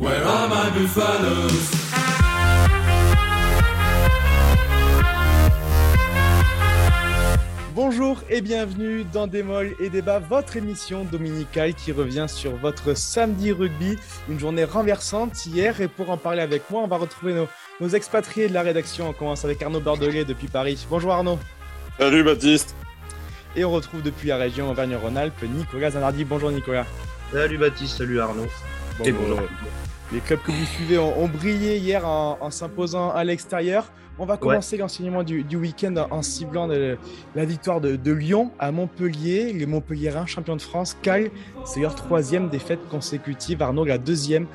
Where 0.00 0.24
are 0.24 0.48
my 0.48 0.70
buffaloes? 0.70 1.70
Bonjour 7.74 8.22
et 8.30 8.40
bienvenue 8.40 9.04
dans 9.04 9.26
Démol 9.26 9.74
et 9.78 9.90
Débat, 9.90 10.18
votre 10.18 10.56
émission 10.56 11.04
dominicale 11.04 11.74
qui 11.74 11.92
revient 11.92 12.24
sur 12.30 12.56
votre 12.56 12.94
samedi 12.96 13.52
rugby, 13.52 13.98
une 14.30 14.40
journée 14.40 14.64
renversante 14.64 15.44
hier. 15.44 15.82
Et 15.82 15.88
pour 15.88 16.08
en 16.08 16.16
parler 16.16 16.40
avec 16.40 16.70
moi, 16.70 16.80
on 16.82 16.86
va 16.86 16.96
retrouver 16.96 17.34
nos, 17.34 17.48
nos 17.82 17.88
expatriés 17.90 18.48
de 18.48 18.54
la 18.54 18.62
rédaction. 18.62 19.10
On 19.10 19.12
commence 19.12 19.44
avec 19.44 19.60
Arnaud 19.60 19.80
Bordelais 19.80 20.24
depuis 20.24 20.48
Paris. 20.48 20.86
Bonjour 20.88 21.12
Arnaud. 21.12 21.38
Salut 21.98 22.24
Baptiste. 22.24 22.74
Et 23.54 23.66
on 23.66 23.70
retrouve 23.70 24.00
depuis 24.00 24.28
la 24.28 24.38
région 24.38 24.70
Auvergne-Rhône-Alpes 24.70 25.42
Nicolas 25.42 25.90
Zanardi. 25.90 26.24
Bonjour 26.24 26.50
Nicolas. 26.50 26.86
Salut 27.30 27.58
Baptiste, 27.58 27.98
salut 27.98 28.18
Arnaud. 28.18 28.46
et 29.04 29.12
bonjour. 29.12 29.40
Les 30.12 30.20
clubs 30.20 30.40
que 30.40 30.50
vous 30.50 30.64
suivez 30.64 30.98
ont, 30.98 31.28
brillé 31.28 31.76
hier 31.76 32.06
en, 32.06 32.50
s'imposant 32.50 33.10
à 33.10 33.24
l'extérieur. 33.24 33.92
On 34.18 34.26
va 34.26 34.36
commencer 34.36 34.76
l'enseignement 34.76 35.22
du, 35.22 35.56
week-end 35.56 35.94
en, 36.10 36.22
ciblant 36.22 36.66
la 36.66 37.44
victoire 37.44 37.80
de, 37.80 38.12
Lyon 38.12 38.50
à 38.58 38.70
Montpellier. 38.72 39.52
Les 39.52 39.66
Montpelliérains, 39.66 40.26
champions 40.26 40.56
de 40.56 40.62
France, 40.62 40.96
Cal, 41.00 41.30
c'est 41.64 41.80
leur 41.80 41.94
troisième 41.94 42.48
défaite 42.48 42.80
consécutive. 42.90 43.62
Arnaud, 43.62 43.84
la 43.84 43.98
deuxième 43.98 44.46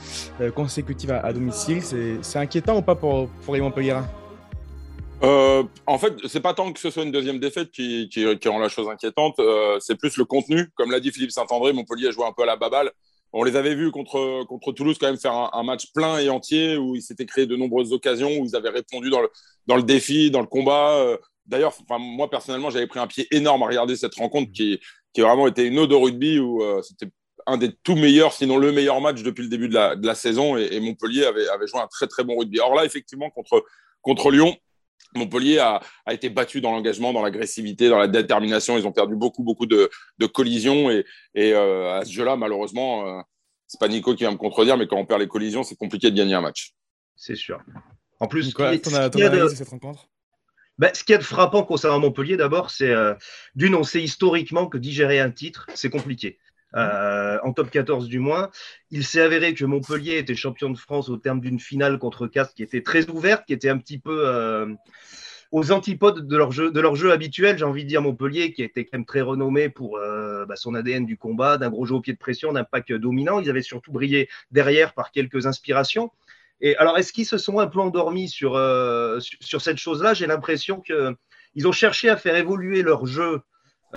euh, 0.41 0.51
consécutive 0.51 1.11
à, 1.11 1.33
domicile. 1.33 1.81
C'est 1.81 2.39
inquiétant 2.39 2.77
ou 2.77 2.81
pas 2.81 2.95
pour, 2.95 3.29
pour 3.29 3.55
les 3.55 3.61
Montpelliérains 3.61 4.07
euh, 5.23 5.63
en 5.87 5.97
fait, 5.97 6.13
c'est 6.27 6.41
pas 6.41 6.53
tant 6.53 6.71
que 6.73 6.79
ce 6.79 6.89
soit 6.89 7.03
une 7.03 7.11
deuxième 7.11 7.39
défaite 7.39 7.71
qui, 7.71 8.09
rend 8.45 8.59
la 8.59 8.69
chose 8.69 8.89
inquiétante, 8.89 9.39
euh, 9.39 9.77
c'est 9.79 9.95
plus 9.95 10.17
le 10.17 10.25
contenu. 10.25 10.69
Comme 10.75 10.91
l'a 10.91 10.99
dit 10.99 11.11
Philippe 11.11 11.31
Saint-André, 11.31 11.73
Montpellier 11.73 12.09
a 12.09 12.11
joué 12.11 12.25
un 12.25 12.33
peu 12.33 12.43
à 12.43 12.45
la 12.45 12.57
baballe. 12.57 12.91
On 13.37 13.43
les 13.43 13.57
avait 13.57 13.75
vus 13.75 13.91
contre, 13.91 14.45
contre 14.45 14.71
Toulouse 14.71 14.97
quand 14.97 15.07
même 15.07 15.19
faire 15.19 15.53
un, 15.53 15.63
match 15.63 15.91
plein 15.93 16.19
et 16.19 16.29
entier 16.29 16.77
où 16.77 16.95
ils 16.95 17.01
s'étaient 17.01 17.25
créés 17.25 17.45
de 17.45 17.55
nombreuses 17.55 17.91
occasions, 17.91 18.31
où 18.39 18.45
ils 18.45 18.55
avaient 18.55 18.69
répondu 18.69 19.09
dans 19.09 19.21
le, 19.21 19.29
dans 19.67 19.75
le 19.75 19.83
défi, 19.83 20.31
dans 20.31 20.39
le 20.39 20.47
combat. 20.47 20.93
Euh, 20.99 21.17
d'ailleurs, 21.45 21.73
moi 21.99 22.29
personnellement, 22.29 22.69
j'avais 22.69 22.87
pris 22.87 22.99
un 22.99 23.07
pied 23.07 23.27
énorme 23.31 23.63
à 23.63 23.67
regarder 23.67 23.97
cette 23.97 24.15
rencontre 24.15 24.51
qui, 24.53 24.79
qui 25.13 25.21
vraiment 25.21 25.47
été 25.47 25.65
une 25.65 25.77
ode 25.79 25.89
de 25.89 25.95
rugby 25.95 26.39
où 26.39 26.63
c'était 26.81 27.11
un 27.45 27.57
des 27.57 27.71
tout 27.83 27.95
meilleurs, 27.95 28.33
sinon 28.33 28.57
le 28.57 28.71
meilleur 28.71 29.01
match 29.01 29.21
depuis 29.21 29.43
le 29.43 29.49
début 29.49 29.69
de 29.69 29.73
la, 29.73 29.95
de 29.95 30.07
la 30.07 30.15
saison 30.15 30.57
et, 30.57 30.69
et, 30.71 30.79
Montpellier 30.79 31.25
avait, 31.25 31.47
avait 31.49 31.67
joué 31.67 31.79
un 31.79 31.87
très 31.87 32.07
très 32.07 32.23
bon 32.23 32.37
rugby. 32.37 32.59
Alors 32.59 32.73
là, 32.73 32.85
effectivement, 32.85 33.29
contre, 33.29 33.63
contre 34.01 34.31
Lyon, 34.31 34.55
Montpellier 35.15 35.59
a, 35.59 35.81
été 36.11 36.29
battu 36.29 36.61
dans 36.61 36.71
l'engagement, 36.71 37.13
dans 37.13 37.21
l'agressivité, 37.21 37.89
dans 37.89 37.97
la 37.97 38.07
détermination. 38.07 38.77
Ils 38.77 38.87
ont 38.87 38.91
perdu 38.91 39.15
beaucoup, 39.15 39.43
beaucoup 39.43 39.65
de, 39.65 39.89
collisions. 40.33 40.89
Et, 40.89 41.05
euh, 41.37 41.99
à 41.99 42.05
ce 42.05 42.11
jeu-là, 42.11 42.35
malheureusement, 42.35 43.07
euh, 43.07 43.21
c'est 43.67 43.79
pas 43.79 43.87
Nico 43.87 44.15
qui 44.15 44.23
va 44.23 44.31
me 44.31 44.37
contredire, 44.37 44.77
mais 44.77 44.87
quand 44.87 44.97
on 44.97 45.05
perd 45.05 45.21
les 45.21 45.27
collisions, 45.27 45.63
c'est 45.63 45.75
compliqué 45.75 46.11
de 46.11 46.17
gagner 46.17 46.35
un 46.35 46.41
match. 46.41 46.73
C'est 47.15 47.35
sûr. 47.35 47.59
En 48.19 48.27
plus, 48.27 48.51
ce, 48.51 48.55
qui, 48.55 49.19
de... 49.19 49.47
cette 49.49 49.69
rencontre? 49.69 50.07
Ben, 50.77 50.91
ce 50.93 51.03
qui 51.03 51.13
est 51.13 51.21
frappant 51.21 51.63
concernant 51.63 51.99
Montpellier, 51.99 52.37
d'abord, 52.37 52.69
c'est 52.69 52.89
euh, 52.89 53.13
d'une, 53.55 53.75
on 53.75 53.83
sait 53.83 54.01
historiquement 54.01 54.67
que 54.67 54.77
digérer 54.77 55.19
un 55.19 55.31
titre, 55.31 55.67
c'est 55.73 55.89
compliqué. 55.89 56.37
Euh, 56.75 57.37
en 57.41 57.53
top 57.53 57.69
14 57.69 58.09
du 58.09 58.19
moins. 58.19 58.49
Il 58.91 59.05
s'est 59.05 59.21
avéré 59.21 59.53
que 59.53 59.63
Montpellier 59.63 60.17
était 60.17 60.35
champion 60.35 60.69
de 60.69 60.77
France 60.77 61.07
au 61.07 61.15
terme 61.15 61.39
d'une 61.39 61.59
finale 61.59 61.97
contre 61.99 62.27
Castres 62.27 62.53
qui 62.53 62.63
était 62.63 62.81
très 62.81 63.09
ouverte, 63.09 63.45
qui 63.45 63.53
était 63.53 63.69
un 63.69 63.77
petit 63.77 63.97
peu 63.97 64.27
euh, 64.27 64.73
aux 65.53 65.71
antipodes 65.71 66.27
de 66.27 66.35
leur 66.35 66.51
jeu, 66.51 67.11
habituel. 67.13 67.57
J'ai 67.57 67.63
envie 67.63 67.83
de 67.85 67.89
dire 67.89 68.01
Montpellier, 68.01 68.51
qui 68.51 68.61
était 68.61 68.83
quand 68.83 68.97
même 68.97 69.05
très 69.05 69.21
renommé 69.21 69.69
pour 69.69 69.97
euh, 69.97 70.45
bah, 70.45 70.57
son 70.57 70.75
ADN 70.75 71.05
du 71.05 71.17
combat, 71.17 71.57
d'un 71.57 71.69
gros 71.69 71.85
jeu 71.85 71.95
au 71.95 72.01
pied 72.01 72.11
de 72.11 72.17
pression, 72.17 72.51
d'un 72.51 72.65
pack 72.65 72.91
dominant. 72.91 73.39
Ils 73.39 73.49
avaient 73.49 73.61
surtout 73.61 73.93
brillé 73.93 74.27
derrière 74.51 74.93
par 74.93 75.11
quelques 75.11 75.45
inspirations. 75.45 76.11
Et 76.59 76.75
alors, 76.75 76.97
est-ce 76.97 77.13
qu'ils 77.13 77.25
se 77.25 77.37
sont 77.37 77.59
un 77.59 77.67
peu 77.67 77.79
endormis 77.79 78.27
sur, 78.27 78.59
sur 79.21 79.61
cette 79.61 79.77
chose-là? 79.77 80.13
J'ai 80.13 80.27
l'impression 80.27 80.81
qu'ils 80.81 81.67
ont 81.67 81.71
cherché 81.71 82.09
à 82.09 82.17
faire 82.17 82.35
évoluer 82.35 82.81
leur 82.81 83.05
jeu 83.05 83.41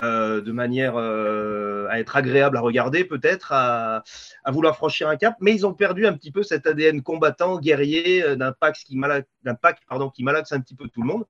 euh, 0.03 0.41
de 0.41 0.51
manière 0.51 0.93
euh, 0.95 1.87
à 1.89 1.99
être 1.99 2.15
agréable 2.15 2.57
à 2.57 2.61
regarder, 2.61 3.03
peut-être, 3.03 3.51
à, 3.51 4.03
vouloir 4.47 4.75
franchir 4.75 5.07
un 5.09 5.17
cap, 5.17 5.35
mais 5.39 5.53
ils 5.53 5.65
ont 5.65 5.73
perdu 5.73 6.05
un 6.05 6.13
petit 6.13 6.31
peu 6.31 6.43
cet 6.43 6.67
ADN 6.67 7.01
combattant, 7.01 7.59
guerrier, 7.59 8.23
euh, 8.23 8.35
d'un 8.35 8.51
pack 8.51 8.77
qui, 8.85 8.99
pack, 9.61 9.79
pardon, 9.87 10.09
qui 10.09 10.23
malaxe 10.23 10.51
un 10.51 10.61
petit 10.61 10.75
peu 10.75 10.87
tout 10.87 11.01
le 11.01 11.07
monde. 11.07 11.25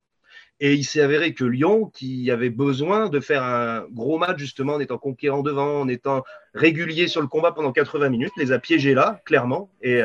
Et 0.61 0.73
il 0.73 0.83
s'est 0.83 1.01
avéré 1.01 1.33
que 1.33 1.45
Lyon, 1.45 1.85
qui 1.85 2.29
avait 2.31 2.49
besoin 2.49 3.07
de 3.07 3.19
faire 3.19 3.43
un 3.43 3.85
gros 3.91 4.17
match, 4.17 4.37
justement, 4.37 4.73
en 4.73 4.79
étant 4.79 4.97
conquérant 4.97 5.41
devant, 5.41 5.81
en 5.81 5.87
étant 5.87 6.23
régulier 6.53 7.07
sur 7.07 7.21
le 7.21 7.27
combat 7.27 7.53
pendant 7.53 7.71
80 7.71 8.09
minutes, 8.09 8.33
les 8.37 8.51
a 8.51 8.59
piégés 8.59 8.93
là, 8.93 9.21
clairement. 9.25 9.71
Et, 9.81 9.99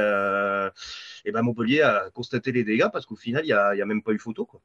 et 1.24 1.32
ben 1.32 1.42
Montpellier 1.42 1.82
a 1.82 2.04
constaté 2.14 2.52
les 2.52 2.62
dégâts 2.62 2.88
parce 2.92 3.04
qu'au 3.04 3.16
final, 3.16 3.42
il 3.44 3.48
n'y 3.48 3.52
a, 3.52 3.70
a, 3.70 3.84
même 3.84 4.02
pas 4.02 4.12
eu 4.12 4.18
photo. 4.20 4.44
Quoi. 4.44 4.60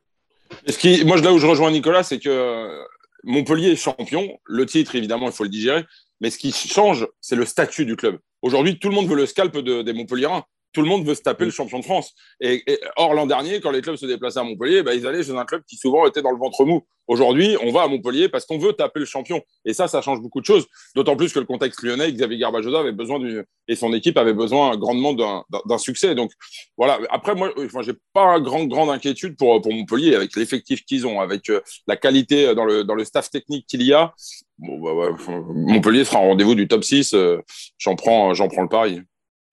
Moi, 1.05 1.17
là 1.17 1.33
où 1.33 1.39
je 1.39 1.47
rejoins 1.47 1.71
Nicolas, 1.71 2.03
c'est 2.03 2.19
que 2.19 2.85
Montpellier 3.23 3.71
est 3.71 3.75
champion. 3.75 4.39
Le 4.45 4.65
titre, 4.65 4.95
évidemment, 4.95 5.27
il 5.27 5.33
faut 5.33 5.43
le 5.43 5.49
digérer. 5.49 5.85
Mais 6.21 6.29
ce 6.29 6.37
qui 6.37 6.51
change, 6.51 7.07
c'est 7.21 7.35
le 7.35 7.45
statut 7.45 7.85
du 7.85 7.95
club. 7.95 8.19
Aujourd'hui, 8.41 8.79
tout 8.79 8.89
le 8.89 8.95
monde 8.95 9.07
veut 9.07 9.15
le 9.15 9.25
scalp 9.25 9.57
des 9.57 9.93
Montpelliérains 9.93 10.45
tout 10.71 10.81
le 10.81 10.87
monde 10.87 11.05
veut 11.05 11.15
se 11.15 11.21
taper 11.21 11.45
le 11.45 11.51
champion 11.51 11.79
de 11.79 11.83
France. 11.83 12.13
Et, 12.41 12.63
or, 12.95 13.13
l'an 13.13 13.25
dernier, 13.25 13.59
quand 13.59 13.71
les 13.71 13.81
clubs 13.81 13.95
se 13.95 14.05
déplaçaient 14.05 14.39
à 14.39 14.43
Montpellier, 14.43 14.83
bah, 14.83 14.93
ils 14.93 15.05
allaient 15.07 15.23
chez 15.23 15.35
un 15.35 15.45
club 15.45 15.63
qui 15.67 15.77
souvent 15.77 16.05
était 16.05 16.21
dans 16.21 16.31
le 16.31 16.37
ventre 16.37 16.65
mou. 16.65 16.85
Aujourd'hui, 17.07 17.57
on 17.63 17.71
va 17.71 17.81
à 17.81 17.87
Montpellier 17.87 18.29
parce 18.29 18.45
qu'on 18.45 18.59
veut 18.59 18.73
taper 18.73 18.99
le 18.99 19.05
champion. 19.05 19.41
Et 19.65 19.73
ça, 19.73 19.87
ça 19.87 20.01
change 20.01 20.21
beaucoup 20.21 20.41
de 20.41 20.45
choses. 20.45 20.67
D'autant 20.95 21.15
plus 21.15 21.33
que 21.33 21.39
le 21.39 21.45
contexte 21.45 21.81
lyonnais, 21.81 22.11
Xavier 22.11 22.37
Garbajosa 22.37 22.81
avait 22.81 22.91
besoin 22.91 23.17
d'une, 23.19 23.43
et 23.67 23.75
son 23.75 23.93
équipe 23.93 24.15
avait 24.17 24.33
besoin 24.33 24.77
grandement 24.77 25.13
d'un 25.13 25.77
succès. 25.79 26.13
Donc, 26.13 26.31
voilà. 26.77 26.99
Après, 27.09 27.33
moi, 27.33 27.51
enfin, 27.57 27.81
j'ai 27.81 27.93
pas 28.13 28.39
grande, 28.39 28.69
grande 28.69 28.91
inquiétude 28.91 29.37
pour, 29.37 29.59
pour 29.59 29.73
Montpellier 29.73 30.13
avec 30.13 30.35
l'effectif 30.35 30.85
qu'ils 30.85 31.07
ont, 31.07 31.19
avec 31.19 31.49
euh, 31.49 31.61
la 31.87 31.97
qualité 31.97 32.53
dans 32.53 32.65
le, 32.65 32.83
dans 32.83 32.95
le 32.95 33.03
staff 33.05 33.31
technique 33.31 33.65
qu'il 33.65 33.81
y 33.81 33.91
a. 33.91 34.13
Bon, 34.59 34.79
bah, 34.79 35.09
Montpellier 35.55 36.03
sera 36.05 36.19
en 36.19 36.27
rendez-vous 36.27 36.53
du 36.53 36.67
top 36.67 36.83
6. 36.83 37.13
Euh, 37.15 37.39
j'en 37.79 37.95
prends, 37.95 38.35
j'en 38.35 38.49
prends 38.49 38.61
le 38.63 38.69
pari. 38.69 39.01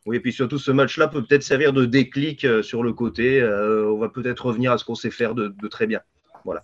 Oui, 0.07 0.17
et 0.17 0.21
puis 0.21 0.33
surtout, 0.33 0.59
ce 0.59 0.71
match-là 0.71 1.09
peut 1.09 1.23
peut-être 1.23 1.43
servir 1.43 1.73
de 1.73 1.85
déclic 1.85 2.45
euh, 2.45 2.63
sur 2.63 2.85
le 2.85 2.93
côté. 2.93 3.41
Euh, 3.41 3.91
on 3.93 3.99
va 3.99 4.09
peut-être 4.09 4.47
revenir 4.47 4.71
à 4.71 4.79
ce 4.79 4.85
qu'on 4.85 4.95
sait 4.95 5.11
faire 5.11 5.35
de, 5.35 5.53
très 5.69 5.89
bien. 5.89 6.01
Voilà. 6.45 6.63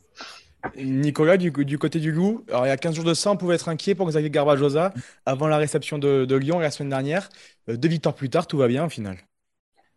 Nicolas, 0.76 1.36
du, 1.36 1.50
côté 1.50 1.98
du 1.98 2.12
loup, 2.12 2.44
alors 2.48 2.66
il 2.66 2.68
y 2.68 2.72
a 2.72 2.76
15 2.76 2.94
jours 2.94 3.04
de 3.04 3.14
ça, 3.14 3.32
on 3.32 3.36
pouvait 3.36 3.56
être 3.56 3.68
inquiet 3.68 3.96
pour 3.96 4.08
Xavier 4.08 4.30
Garbajosa 4.30 4.94
avant 5.26 5.48
la 5.48 5.56
réception 5.56 5.98
de, 5.98 6.36
Lyon 6.36 6.60
la 6.60 6.70
semaine 6.70 6.90
dernière. 6.90 7.28
Euh, 7.68 7.76
deux 7.76 7.88
victoires 7.88 8.14
plus 8.14 8.30
tard, 8.30 8.46
tout 8.46 8.58
va 8.58 8.68
bien 8.68 8.84
au 8.84 8.88
final. 8.88 9.16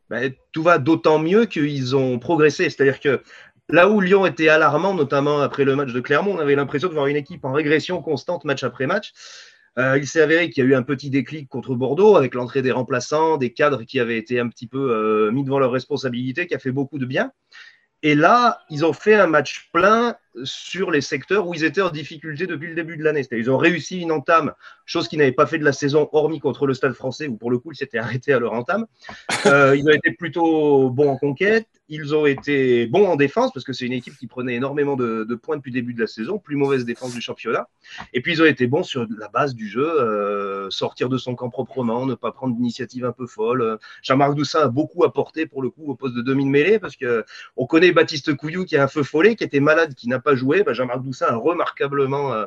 Ben, 0.09 0.33
tout 0.51 0.63
va 0.63 0.79
d'autant 0.79 1.19
mieux 1.19 1.45
qu'ils 1.45 1.95
ont 1.95 2.17
progressé. 2.17 2.71
C'est-à-dire 2.71 2.99
que 2.99 3.21
là 3.69 3.87
où 3.89 4.01
Lyon 4.01 4.25
était 4.25 4.49
alarmant, 4.49 4.95
notamment 4.95 5.41
après 5.41 5.65
le 5.65 5.75
match 5.75 5.93
de 5.93 5.99
Clermont, 5.99 6.33
on 6.35 6.39
avait 6.39 6.55
l'impression 6.55 6.87
de 6.87 6.93
voir 6.93 7.05
une 7.05 7.15
équipe 7.15 7.45
en 7.45 7.51
régression 7.51 8.01
constante 8.01 8.43
match 8.43 8.63
après 8.63 8.87
match. 8.87 9.13
Euh, 9.77 9.97
il 9.97 10.07
s'est 10.07 10.21
avéré 10.21 10.49
qu'il 10.49 10.63
y 10.63 10.67
a 10.67 10.69
eu 10.69 10.75
un 10.75 10.83
petit 10.83 11.09
déclic 11.09 11.49
contre 11.49 11.75
Bordeaux 11.75 12.15
avec 12.15 12.33
l'entrée 12.33 12.61
des 12.61 12.71
remplaçants, 12.71 13.37
des 13.37 13.51
cadres 13.51 13.83
qui 13.83 13.99
avaient 13.99 14.17
été 14.17 14.39
un 14.39 14.47
petit 14.47 14.67
peu 14.67 14.91
euh, 14.91 15.31
mis 15.31 15.43
devant 15.43 15.59
leurs 15.59 15.71
responsabilités, 15.71 16.47
qui 16.47 16.55
a 16.55 16.59
fait 16.59 16.71
beaucoup 16.71 16.97
de 16.97 17.05
bien. 17.05 17.31
Et 18.01 18.15
là, 18.15 18.59
ils 18.69 18.85
ont 18.85 18.93
fait 18.93 19.15
un 19.15 19.27
match 19.27 19.69
plein 19.73 20.15
sur 20.43 20.91
les 20.91 21.01
secteurs 21.01 21.47
où 21.47 21.53
ils 21.53 21.63
étaient 21.63 21.81
en 21.81 21.89
difficulté 21.89 22.47
depuis 22.47 22.67
le 22.67 22.75
début 22.75 22.97
de 22.97 23.03
l'année. 23.03 23.25
Ils 23.31 23.49
ont 23.49 23.57
réussi 23.57 24.01
une 24.01 24.11
entame, 24.11 24.53
chose 24.85 25.07
qu'ils 25.07 25.19
n'avaient 25.19 25.31
pas 25.31 25.45
fait 25.45 25.57
de 25.57 25.63
la 25.63 25.73
saison, 25.73 26.09
hormis 26.11 26.39
contre 26.39 26.67
le 26.67 26.73
Stade 26.73 26.93
français, 26.93 27.27
où 27.27 27.37
pour 27.37 27.51
le 27.51 27.57
coup, 27.57 27.71
ils 27.71 27.77
s'étaient 27.77 27.97
arrêtés 27.97 28.33
à 28.33 28.39
leur 28.39 28.53
entame. 28.53 28.85
Euh, 29.45 29.75
ils 29.75 29.85
ont 29.85 29.91
été 29.91 30.11
plutôt 30.11 30.89
bons 30.89 31.07
en 31.07 31.17
conquête. 31.17 31.67
Ils 31.87 32.15
ont 32.15 32.25
été 32.25 32.87
bons 32.87 33.05
en 33.05 33.15
défense, 33.15 33.53
parce 33.53 33.63
que 33.63 33.73
c'est 33.73 33.85
une 33.85 33.93
équipe 33.93 34.17
qui 34.17 34.25
prenait 34.25 34.55
énormément 34.55 34.95
de, 34.95 35.23
points 35.35 35.57
depuis 35.57 35.69
le 35.69 35.75
début 35.75 35.93
de 35.93 36.01
la 36.01 36.07
saison, 36.07 36.39
plus 36.39 36.55
mauvaise 36.55 36.83
défense 36.83 37.13
du 37.13 37.21
championnat. 37.21 37.67
Et 38.13 38.21
puis, 38.21 38.33
ils 38.33 38.41
ont 38.41 38.45
été 38.45 38.65
bons 38.65 38.81
sur 38.81 39.05
la 39.19 39.27
base 39.27 39.53
du 39.53 39.67
jeu, 39.67 39.85
euh, 39.85 40.71
sortir 40.71 41.09
de 41.09 41.17
son 41.19 41.35
camp 41.35 41.51
proprement, 41.51 42.07
ne 42.07 42.15
pas 42.15 42.31
prendre 42.31 42.55
d'initiative 42.55 43.05
un 43.05 43.11
peu 43.11 43.27
folle. 43.27 43.77
Jean-Marc 44.01 44.33
Doussin 44.33 44.61
a 44.61 44.67
beaucoup 44.67 45.03
apporté, 45.03 45.45
pour 45.45 45.61
le 45.61 45.69
coup, 45.69 45.91
au 45.91 45.95
poste 45.95 46.15
de 46.15 46.23
demi-mêlée, 46.23 46.79
parce 46.79 46.95
qu'on 46.95 47.67
connaît 47.67 47.91
Baptiste 47.91 48.33
Couillou, 48.33 48.65
qui 48.65 48.77
a 48.77 48.83
un 48.83 48.87
feu 48.87 49.03
follet, 49.03 49.35
qui 49.35 49.43
était 49.43 49.59
malade, 49.59 49.93
qui 49.93 50.09
n'a 50.09 50.19
pas 50.25 50.35
joué, 50.35 50.63
Jean-Marc 50.67 51.03
Doussin 51.03 51.27
a 51.27 51.35
remarquablement 51.35 52.33
euh, 52.33 52.45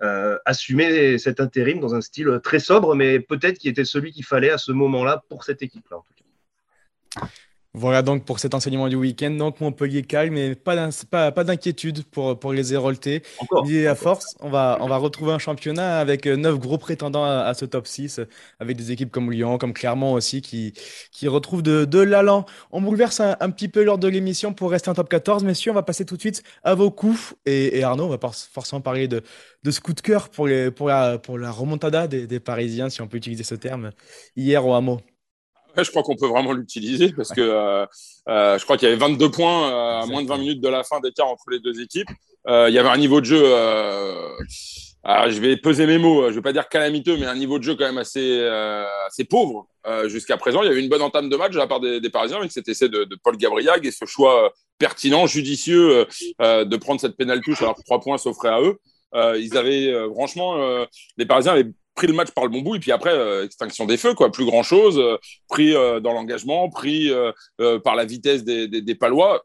euh, 0.00 0.38
assumé 0.46 1.18
cet 1.18 1.40
intérim 1.40 1.80
dans 1.80 1.94
un 1.94 2.00
style 2.00 2.40
très 2.42 2.60
sobre, 2.60 2.94
mais 2.94 3.20
peut-être 3.20 3.58
qui 3.58 3.68
était 3.68 3.84
celui 3.84 4.12
qu'il 4.12 4.24
fallait 4.24 4.50
à 4.50 4.58
ce 4.58 4.72
moment-là 4.72 5.22
pour 5.28 5.44
cette 5.44 5.60
équipe-là, 5.60 5.98
en 5.98 6.02
tout 6.02 6.14
cas. 6.14 7.26
Voilà 7.72 8.02
donc 8.02 8.24
pour 8.24 8.40
cet 8.40 8.54
enseignement 8.54 8.88
du 8.88 8.96
week-end. 8.96 9.30
Donc 9.30 9.60
Montpellier 9.60 10.02
calme, 10.02 10.34
mais 10.34 10.56
pas, 10.56 10.90
pas, 11.30 11.44
d'inquiétude 11.44 12.04
pour, 12.04 12.36
pour 12.38 12.52
les 12.52 12.74
Héroltais. 12.74 13.22
Et 13.68 13.86
à 13.86 13.94
force, 13.94 14.34
on 14.40 14.50
va, 14.50 14.78
on 14.80 14.88
va 14.88 14.96
retrouver 14.96 15.32
un 15.32 15.38
championnat 15.38 16.00
avec 16.00 16.26
euh, 16.26 16.34
neuf 16.34 16.58
gros 16.58 16.78
prétendants 16.78 17.24
à, 17.24 17.54
ce 17.54 17.64
top 17.64 17.86
6, 17.86 18.20
avec 18.58 18.76
des 18.76 18.90
équipes 18.90 19.12
comme 19.12 19.30
Lyon, 19.30 19.56
comme 19.56 19.72
Clermont 19.72 20.14
aussi, 20.14 20.42
qui, 20.42 20.72
qui 21.12 21.28
retrouvent 21.28 21.62
de, 21.62 21.84
de 21.84 22.00
l'allant. 22.00 22.44
On 22.72 22.80
bouleverse 22.82 23.20
un, 23.20 23.50
petit 23.50 23.68
peu 23.68 23.84
lors 23.84 23.98
de 23.98 24.08
l'émission 24.08 24.52
pour 24.52 24.72
rester 24.72 24.90
en 24.90 24.94
top 24.94 25.08
14. 25.08 25.44
Messieurs, 25.44 25.70
on 25.70 25.74
va 25.74 25.84
passer 25.84 26.04
tout 26.04 26.16
de 26.16 26.20
suite 26.20 26.42
à 26.64 26.74
vos 26.74 26.90
coups. 26.90 27.36
Et, 27.46 27.84
Arnaud, 27.84 28.06
on 28.06 28.16
va 28.16 28.18
forcément 28.52 28.80
parler 28.80 29.06
de, 29.06 29.22
de 29.62 29.70
ce 29.70 29.80
coup 29.80 29.92
de 29.92 30.00
cœur 30.00 30.28
pour, 30.28 30.48
les, 30.48 30.72
pour, 30.72 30.88
la, 30.88 31.18
pour 31.18 31.38
la 31.38 31.52
remontada 31.52 32.08
des, 32.08 32.26
des 32.26 32.40
Parisiens, 32.40 32.90
si 32.90 33.00
on 33.00 33.06
peut 33.06 33.18
utiliser 33.18 33.44
ce 33.44 33.54
terme, 33.54 33.92
hier 34.34 34.66
au 34.66 34.74
hameau. 34.74 35.00
Je 35.76 35.90
crois 35.90 36.02
qu'on 36.02 36.16
peut 36.16 36.26
vraiment 36.26 36.52
l'utiliser 36.52 37.12
parce 37.12 37.30
que 37.30 37.40
euh, 37.40 37.86
euh, 38.28 38.58
je 38.58 38.64
crois 38.64 38.76
qu'il 38.76 38.88
y 38.88 38.90
avait 38.90 39.00
22 39.00 39.30
points 39.30 40.00
à 40.00 40.06
moins 40.06 40.22
de 40.22 40.28
20 40.28 40.38
minutes 40.38 40.60
de 40.60 40.68
la 40.68 40.84
fin 40.84 41.00
d'écart 41.00 41.28
entre 41.28 41.50
les 41.50 41.60
deux 41.60 41.80
équipes. 41.80 42.08
il 42.48 42.72
y 42.72 42.78
avait 42.78 42.88
un 42.88 42.96
niveau 42.96 43.20
de 43.20 43.26
jeu. 43.26 43.42
je 45.04 45.40
vais 45.40 45.56
peser 45.56 45.86
mes 45.86 45.98
mots. 45.98 46.24
Je 46.24 46.30
ne 46.30 46.34
vais 46.34 46.42
pas 46.42 46.52
dire 46.52 46.68
calamiteux, 46.68 47.16
mais 47.16 47.26
un 47.26 47.36
niveau 47.36 47.58
de 47.58 47.64
jeu 47.64 47.74
quand 47.74 47.86
même 47.86 47.98
assez, 47.98 48.42
assez 49.06 49.24
pauvre 49.24 49.68
jusqu'à 50.06 50.36
présent. 50.36 50.62
Il 50.62 50.68
y 50.68 50.70
avait 50.70 50.82
une 50.82 50.88
bonne 50.88 51.02
entame 51.02 51.28
de 51.28 51.36
match 51.36 51.52
de 51.52 51.58
la 51.58 51.66
part 51.66 51.80
des, 51.80 52.10
Parisiens 52.10 52.38
avec 52.38 52.52
cet 52.52 52.68
essai 52.68 52.88
de, 52.88 53.06
Paul 53.22 53.36
Gabriag 53.36 53.86
et 53.86 53.90
ce 53.90 54.04
choix 54.06 54.52
pertinent, 54.78 55.26
judicieux 55.26 56.06
de 56.40 56.76
prendre 56.76 57.00
cette 57.00 57.16
pénale 57.16 57.40
touche 57.40 57.62
alors 57.62 57.76
que 57.76 57.82
trois 57.82 58.00
points 58.00 58.18
s'offraient 58.18 58.48
à 58.48 58.60
eux. 58.60 58.78
ils 59.38 59.56
avaient 59.56 59.92
franchement, 60.14 60.84
les 61.16 61.26
Parisiens 61.26 61.52
avaient 61.52 61.70
pris 61.94 62.06
le 62.06 62.12
match 62.12 62.30
par 62.30 62.44
le 62.44 62.50
bon 62.50 62.62
bout 62.62 62.76
et 62.76 62.80
puis 62.80 62.92
après 62.92 63.12
euh, 63.12 63.44
extinction 63.44 63.86
des 63.86 63.96
feux 63.96 64.14
quoi. 64.14 64.30
Plus 64.30 64.44
grand 64.44 64.62
chose 64.62 64.98
euh, 64.98 65.16
pris 65.48 65.74
euh, 65.74 66.00
dans 66.00 66.12
l'engagement 66.12 66.68
pris 66.68 67.10
par 67.84 67.94
la 67.94 68.04
vitesse 68.04 68.44
des, 68.44 68.94
palois. 68.94 69.42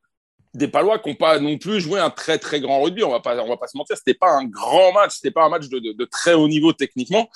Des 0.54 0.70
palois 0.70 1.00
qui 1.00 1.10
n'ont 1.10 1.16
pas 1.16 1.40
non 1.40 1.58
plus 1.58 1.82
joué 1.82 2.00
un 2.00 2.10
très 2.10 2.38
très 2.38 2.62
grand 2.62 2.82
rugby 2.82 3.04
on 3.04 3.12
va 3.12 3.20
pas 3.20 3.38
on 3.44 3.50
va 3.50 3.58
pas 3.58 3.68
se 3.68 3.78
mentir 3.78 3.98
c'était 3.98 4.14
pas 4.14 4.32
un 4.32 4.46
grand 4.46 4.94
match 4.94 5.16
c'était 5.16 5.32
pas 5.32 5.44
un 5.44 5.50
match 5.50 5.68
de, 5.68 6.06
très 6.06 6.34
haut 6.34 6.48
niveau 6.48 6.74
techniquement. 6.74 7.30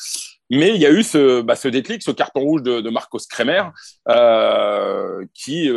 Mais 0.51 0.69
il 0.69 0.81
y 0.81 0.87
a 0.87 0.89
eu 0.89 1.03
ce, 1.03 1.41
bah, 1.41 1.55
ce 1.55 1.67
déclic, 1.67 2.01
ce 2.01 2.09
carton 2.09 2.39
rouge 2.39 2.63
de, 2.63 2.81
de 2.81 2.89
Marcos 2.89 3.19
Kremer, 3.29 3.65
qui 5.35 5.69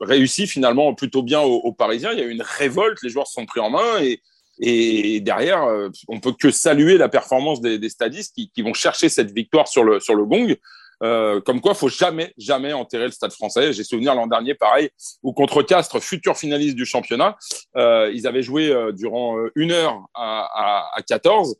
réussit 0.00 0.48
finalement 0.48 0.94
plutôt 0.94 1.22
bien 1.22 1.40
aux, 1.40 1.58
aux, 1.58 1.72
Parisiens. 1.72 2.10
Il 2.12 2.18
y 2.18 2.22
a 2.22 2.24
eu 2.24 2.30
une 2.30 2.42
révolte, 2.42 3.02
les 3.04 3.08
joueurs 3.08 3.28
se 3.28 3.34
sont 3.34 3.46
pris 3.46 3.60
en 3.60 3.70
main 3.70 4.00
et, 4.00 4.20
et 4.58 5.20
derrière, 5.20 5.64
euh, 5.64 5.88
on 6.08 6.20
peut 6.20 6.32
que 6.32 6.50
saluer 6.50 6.96
la 6.98 7.08
performance 7.08 7.60
des, 7.60 7.78
des 7.78 7.88
stadistes 7.88 8.34
qui, 8.34 8.50
qui, 8.50 8.62
vont 8.62 8.74
chercher 8.74 9.08
cette 9.08 9.30
victoire 9.32 9.68
sur 9.68 9.84
le, 9.84 10.00
sur 10.00 10.14
le 10.14 10.24
gong. 10.24 10.56
Euh, 11.02 11.40
comme 11.40 11.60
quoi, 11.60 11.74
faut 11.74 11.88
jamais, 11.88 12.32
jamais 12.38 12.72
enterrer 12.72 13.06
le 13.06 13.10
Stade 13.10 13.32
Français. 13.32 13.72
J'ai 13.72 13.84
souvenir 13.84 14.14
l'an 14.14 14.26
dernier, 14.26 14.54
pareil, 14.54 14.90
où 15.22 15.32
contre 15.32 15.62
Castres, 15.62 16.00
futur 16.00 16.36
finaliste 16.36 16.76
du 16.76 16.86
championnat, 16.86 17.36
euh, 17.76 18.10
ils 18.14 18.26
avaient 18.26 18.42
joué 18.42 18.70
euh, 18.70 18.92
durant 18.92 19.38
euh, 19.38 19.50
une 19.54 19.72
heure 19.72 20.06
à, 20.14 20.48
à, 20.54 20.98
à 20.98 21.02
14, 21.02 21.56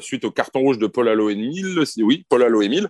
suite 0.00 0.24
au 0.24 0.30
carton 0.30 0.60
rouge 0.60 0.78
de 0.78 0.86
Paul 0.86 1.08
Allo 1.08 1.30
Emile. 1.30 1.84
Oui, 1.98 2.24
Paul 2.28 2.42
Allo 2.42 2.62
Emile. 2.62 2.88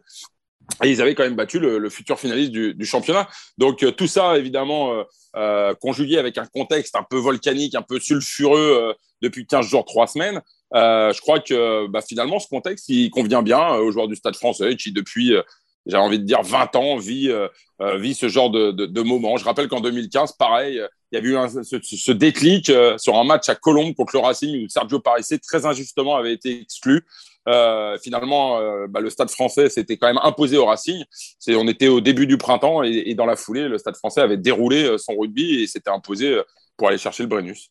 Et 0.84 0.90
ils 0.90 1.00
avaient 1.02 1.14
quand 1.14 1.24
même 1.24 1.36
battu 1.36 1.58
le, 1.58 1.78
le 1.78 1.90
futur 1.90 2.20
finaliste 2.20 2.52
du, 2.52 2.74
du 2.74 2.84
championnat. 2.84 3.28
Donc 3.56 3.84
tout 3.96 4.06
ça, 4.06 4.36
évidemment, 4.38 5.04
euh, 5.36 5.74
conjugué 5.74 6.18
avec 6.18 6.38
un 6.38 6.46
contexte 6.46 6.96
un 6.96 7.04
peu 7.08 7.16
volcanique, 7.18 7.74
un 7.74 7.82
peu 7.82 8.00
sulfureux 8.00 8.58
euh, 8.58 8.92
depuis 9.20 9.46
15 9.46 9.66
jours, 9.66 9.84
3 9.84 10.06
semaines, 10.06 10.40
euh, 10.74 11.12
je 11.12 11.20
crois 11.20 11.38
que 11.38 11.86
bah, 11.86 12.00
finalement, 12.00 12.38
ce 12.38 12.48
contexte, 12.48 12.88
il 12.88 13.10
convient 13.10 13.42
bien 13.42 13.74
aux 13.76 13.90
joueurs 13.90 14.08
du 14.08 14.16
Stade 14.16 14.36
français 14.36 14.74
qui, 14.76 14.90
depuis, 14.90 15.34
j'ai 15.88 15.96
envie 15.96 16.18
de 16.18 16.24
dire, 16.24 16.42
20 16.42 16.76
ans, 16.76 16.96
vit, 16.96 17.32
vit 17.96 18.14
ce 18.14 18.28
genre 18.28 18.50
de, 18.50 18.70
de, 18.70 19.02
moment. 19.02 19.36
Je 19.36 19.44
rappelle 19.44 19.68
qu'en 19.68 19.80
2015, 19.80 20.32
pareil, 20.32 20.80
il 21.10 21.16
y 21.16 21.18
avait 21.18 21.28
eu 21.28 21.64
ce, 21.82 22.12
déclic 22.12 22.70
sur 22.98 23.16
un 23.16 23.24
match 23.24 23.48
à 23.48 23.54
Colombes 23.54 23.94
contre 23.94 24.14
le 24.14 24.20
Racing 24.20 24.64
où 24.64 24.68
Sergio 24.68 25.00
Parissé, 25.00 25.38
très 25.38 25.64
injustement, 25.64 26.16
avait 26.16 26.34
été 26.34 26.60
exclu. 26.60 27.04
Euh, 27.48 27.96
finalement, 27.98 28.58
euh, 28.58 28.86
bah, 28.88 29.00
le 29.00 29.08
Stade 29.08 29.30
français 29.30 29.70
s'était 29.70 29.96
quand 29.96 30.06
même 30.06 30.20
imposé 30.22 30.58
au 30.58 30.66
Racing. 30.66 31.02
On 31.48 31.66
était 31.66 31.88
au 31.88 32.00
début 32.00 32.26
du 32.26 32.36
printemps 32.36 32.82
et, 32.82 33.04
et, 33.06 33.14
dans 33.14 33.24
la 33.24 33.36
foulée, 33.36 33.68
le 33.68 33.78
Stade 33.78 33.96
français 33.96 34.20
avait 34.20 34.36
déroulé 34.36 34.84
euh, 34.84 34.98
son 34.98 35.16
rugby 35.16 35.62
et 35.62 35.66
s'était 35.66 35.90
imposé 35.90 36.34
euh, 36.34 36.42
pour 36.76 36.88
aller 36.88 36.98
chercher 36.98 37.22
le 37.22 37.28
Brennus. 37.28 37.70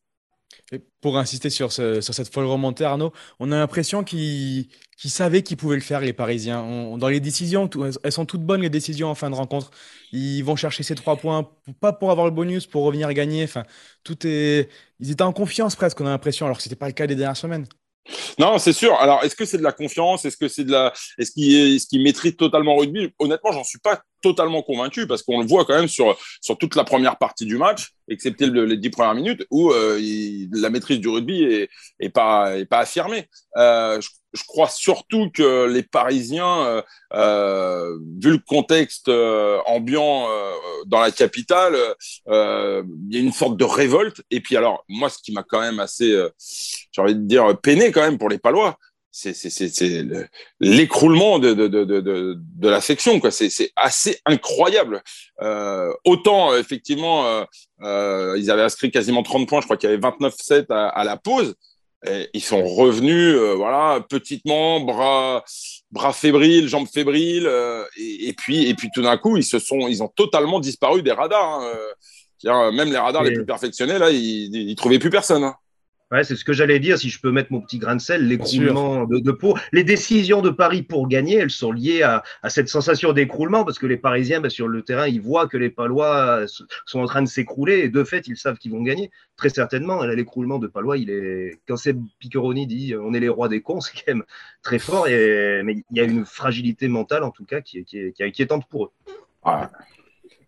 Pour 1.02 1.18
insister 1.18 1.50
sur, 1.50 1.72
sur, 1.72 2.02
cette 2.02 2.34
folle 2.34 2.46
remontée, 2.46 2.84
Arnaud, 2.84 3.14
on 3.40 3.52
a 3.54 3.58
l'impression 3.58 4.04
qu'ils, 4.04 4.68
qu'ils 4.98 5.12
savaient 5.12 5.42
qu'ils 5.42 5.56
pouvaient 5.56 5.78
le 5.78 5.82
faire, 5.82 6.02
les 6.02 6.12
Parisiens. 6.12 6.98
Dans 6.98 7.08
les 7.08 7.22
décisions, 7.22 7.70
elles 8.04 8.12
sont 8.12 8.26
toutes 8.26 8.42
bonnes, 8.42 8.62
les 8.62 8.70
décisions 8.70 9.10
en 9.10 9.16
fin 9.16 9.30
de 9.30 9.36
rencontre. 9.36 9.72
Ils 10.12 10.42
vont 10.42 10.58
chercher 10.58 10.84
ces 10.84 10.96
trois 10.96 11.16
points, 11.16 11.50
pas 11.80 11.94
pour 11.94 12.12
avoir 12.12 12.28
le 12.28 12.34
bonus, 12.34 12.66
pour 12.66 12.84
revenir 12.84 13.12
gagner. 13.14 13.44
Enfin, 13.46 13.64
tout 14.04 14.28
est... 14.28 14.70
Ils 15.00 15.12
étaient 15.12 15.22
en 15.22 15.34
confiance 15.34 15.76
presque, 15.76 16.02
on 16.02 16.06
a 16.06 16.10
l'impression, 16.10 16.46
alors 16.46 16.58
que 16.58 16.64
ce 16.64 16.70
n'était 16.70 16.80
pas 16.80 16.88
le 16.88 16.94
cas 16.94 17.08
des 17.08 17.16
dernières 17.16 17.38
semaines. 17.38 17.66
Non, 18.40 18.58
c'est 18.58 18.74
sûr. 18.74 18.96
Alors, 18.96 19.24
est-ce 19.24 19.36
que 19.36 19.46
c'est 19.46 19.58
de 19.58 19.64
la 19.64 19.72
confiance? 19.72 20.26
Est-ce 20.26 20.38
que 20.38 20.48
c'est 20.48 20.64
de 20.64 20.72
la 20.72 20.94
Est-ce 21.18 21.32
qu'il 21.32 21.54
est... 21.54 21.90
qu 21.90 22.00
maîtrise 22.00 22.36
totalement 22.36 22.76
le 22.76 22.82
rugby? 22.82 23.14
Honnêtement, 23.20 23.52
j'en 23.52 23.64
suis 23.64 23.80
pas 23.80 24.02
totalement 24.22 24.62
convaincu 24.62 25.08
parce 25.08 25.24
qu'on 25.24 25.40
le 25.40 25.48
voit 25.48 25.66
quand 25.66 25.76
même 25.76 25.88
sur 25.88 26.18
sur 26.42 26.58
toute 26.58 26.76
la 26.76 26.84
première 26.84 27.18
partie 27.18 27.46
du 27.46 27.58
match, 27.58 27.92
excepté 28.08 28.48
le, 28.48 28.66
les 28.66 28.78
dix 28.78 28.90
premières 28.90 29.16
minutes 29.16 29.46
où 29.52 29.72
euh, 29.72 30.00
la 30.52 30.70
maîtrise 30.70 31.00
du 31.00 31.08
rugby 31.08 31.44
est, 32.00 32.10
pas 32.10 32.58
est 32.58 32.66
pas 32.66 32.80
affirmée. 32.80 33.28
Euh, 33.58 34.00
je, 34.02 34.44
crois 34.48 34.70
surtout 34.70 35.32
que 35.34 35.66
les 35.66 35.82
Parisiens, 35.82 36.84
euh, 37.14 37.98
vu 38.22 38.32
le 38.32 38.38
contexte 38.38 39.10
ambiant 39.66 40.28
dans 40.86 41.00
la 41.00 41.12
capitale, 41.12 41.76
il 42.28 42.84
y 43.10 43.18
a 43.18 43.20
une 43.20 43.32
sorte 43.32 43.58
de 43.58 43.64
révolte. 43.64 44.22
Et 44.30 44.40
puis 44.40 44.56
alors, 44.56 44.86
moi, 44.88 45.10
ce 45.10 45.18
qui 45.18 45.32
m'a 45.32 45.44
quand 45.44 45.60
même 45.60 45.80
assez 45.80 46.16
j'ai 46.92 47.02
envie 47.02 47.16
de 47.16 47.22
dire, 47.22 47.58
peiné 47.62 47.92
quand 47.92 48.02
même 48.02 48.20
pour 48.20 48.30
les 48.30 48.38
Palois. 48.38 48.78
C'est 49.20 50.06
l'écroulement 50.60 51.40
de, 51.40 51.54
de, 51.54 51.68
de, 51.68 51.84
de, 51.86 52.38
de 52.38 52.70
la 52.70 52.82
section. 52.82 53.20
C'est 53.32 53.72
assez 53.76 54.20
incroyable. 54.26 55.02
Euh, 55.42 55.92
autant, 56.06 56.56
effectivement, 56.56 57.26
euh, 57.26 57.44
euh, 57.82 58.36
ils 58.38 58.52
avaient 58.52 58.62
inscrit 58.62 58.92
quasiment 58.92 59.24
30 59.24 59.48
points. 59.48 59.62
Je 59.62 59.66
crois 59.66 59.76
qu'il 59.76 59.90
y 59.90 59.94
avait 59.94 60.02
29-7 60.02 60.68
à, 60.70 60.90
à, 60.90 61.04
la 61.04 61.18
pause. 61.18 61.56
Et 62.08 62.30
ils 62.36 62.44
sont 62.44 62.64
revenus, 62.64 63.34
euh, 63.36 63.56
voilà, 63.56 64.06
petitement, 64.08 64.82
bras, 64.82 65.44
bras 65.90 66.14
fébriles, 66.14 66.68
jambes 66.68 66.88
fébriles, 66.88 67.48
euh, 67.48 67.84
et, 67.98 68.30
et, 68.30 68.34
puis, 68.34 68.68
et 68.68 68.76
puis 68.76 68.90
tout 68.94 69.02
d'un 69.02 69.18
coup, 69.18 69.36
ils 69.36 69.44
se 69.44 69.58
sont, 69.58 69.88
ils 69.88 70.04
ont 70.04 70.10
totalement 70.10 70.60
disparu 70.60 71.02
des 71.02 71.12
radars. 71.12 71.64
Hein. 72.46 72.72
Même 72.72 72.92
les 72.92 73.00
radars 73.00 73.24
les 73.24 73.34
plus 73.34 73.48
perfectionnés, 73.48 73.98
là, 73.98 74.12
ils, 74.12 74.56
ils 74.56 74.76
trouvaient 74.76 75.00
plus 75.00 75.10
personne. 75.10 75.44
Hein. 75.44 75.56
Ouais, 76.10 76.24
c'est 76.24 76.38
ce 76.38 76.46
que 76.46 76.54
j'allais 76.54 76.80
dire, 76.80 76.98
si 76.98 77.10
je 77.10 77.20
peux 77.20 77.32
mettre 77.32 77.52
mon 77.52 77.60
petit 77.60 77.80
grain 77.80 77.98
de 77.98 78.02
sel, 78.02 78.30
l'écroulement 78.30 79.04
de, 79.04 79.20
de, 79.20 79.32
peau. 79.32 79.58
Les 79.74 79.84
décisions 79.84 80.42
de 80.42 80.50
Paris 80.50 80.82
pour 80.82 81.10
gagner, 81.10 81.36
elles 81.36 81.52
sont 81.52 81.74
liées 81.74 82.02
à, 82.02 82.24
à 82.44 82.50
cette 82.50 82.70
sensation 82.70 83.12
d'écroulement, 83.12 83.66
parce 83.66 83.78
que 83.78 83.86
les 83.86 83.98
Parisiens, 83.98 84.40
ben, 84.40 84.50
sur 84.50 84.70
le 84.70 84.82
terrain, 84.84 85.08
ils 85.08 85.20
voient 85.20 85.50
que 85.50 85.58
les 85.58 85.70
Palois 85.70 86.46
sont 86.86 87.00
en 87.00 87.06
train 87.08 87.22
de 87.22 87.28
s'écrouler, 87.28 87.80
et 87.80 87.90
de 87.90 88.06
fait, 88.06 88.26
ils 88.28 88.38
savent 88.38 88.58
qu'ils 88.58 88.72
vont 88.72 88.84
gagner. 88.84 89.12
Très 89.36 89.50
certainement, 89.50 90.02
l'écroulement 90.06 90.60
de 90.60 90.68
Palois, 90.68 90.98
il 90.98 91.10
est. 91.10 91.60
Quand 91.68 91.76
c'est 91.76 91.96
Piccheroni 92.20 92.68
dit 92.68 92.96
on 92.96 93.14
est 93.14 93.20
les 93.20 93.30
rois 93.30 93.50
des 93.50 93.60
cons, 93.60 93.82
c'est 93.82 93.92
quand 93.98 94.14
même 94.14 94.24
très 94.64 94.80
fort, 94.80 95.10
et... 95.10 95.62
mais 95.66 95.84
il 95.92 95.98
y 95.98 96.00
a 96.00 96.06
une 96.06 96.26
fragilité 96.26 96.88
mentale, 96.88 97.24
en 97.24 97.32
tout 97.32 97.44
cas, 97.44 97.60
qui 97.60 97.80
est, 97.80 97.84
qui 97.84 97.98
est, 97.98 98.14
qui 98.14 98.24
est 98.24 98.28
inquiétante 98.28 98.66
pour 98.70 98.86
eux. 98.86 98.92
Ouais. 99.46 99.68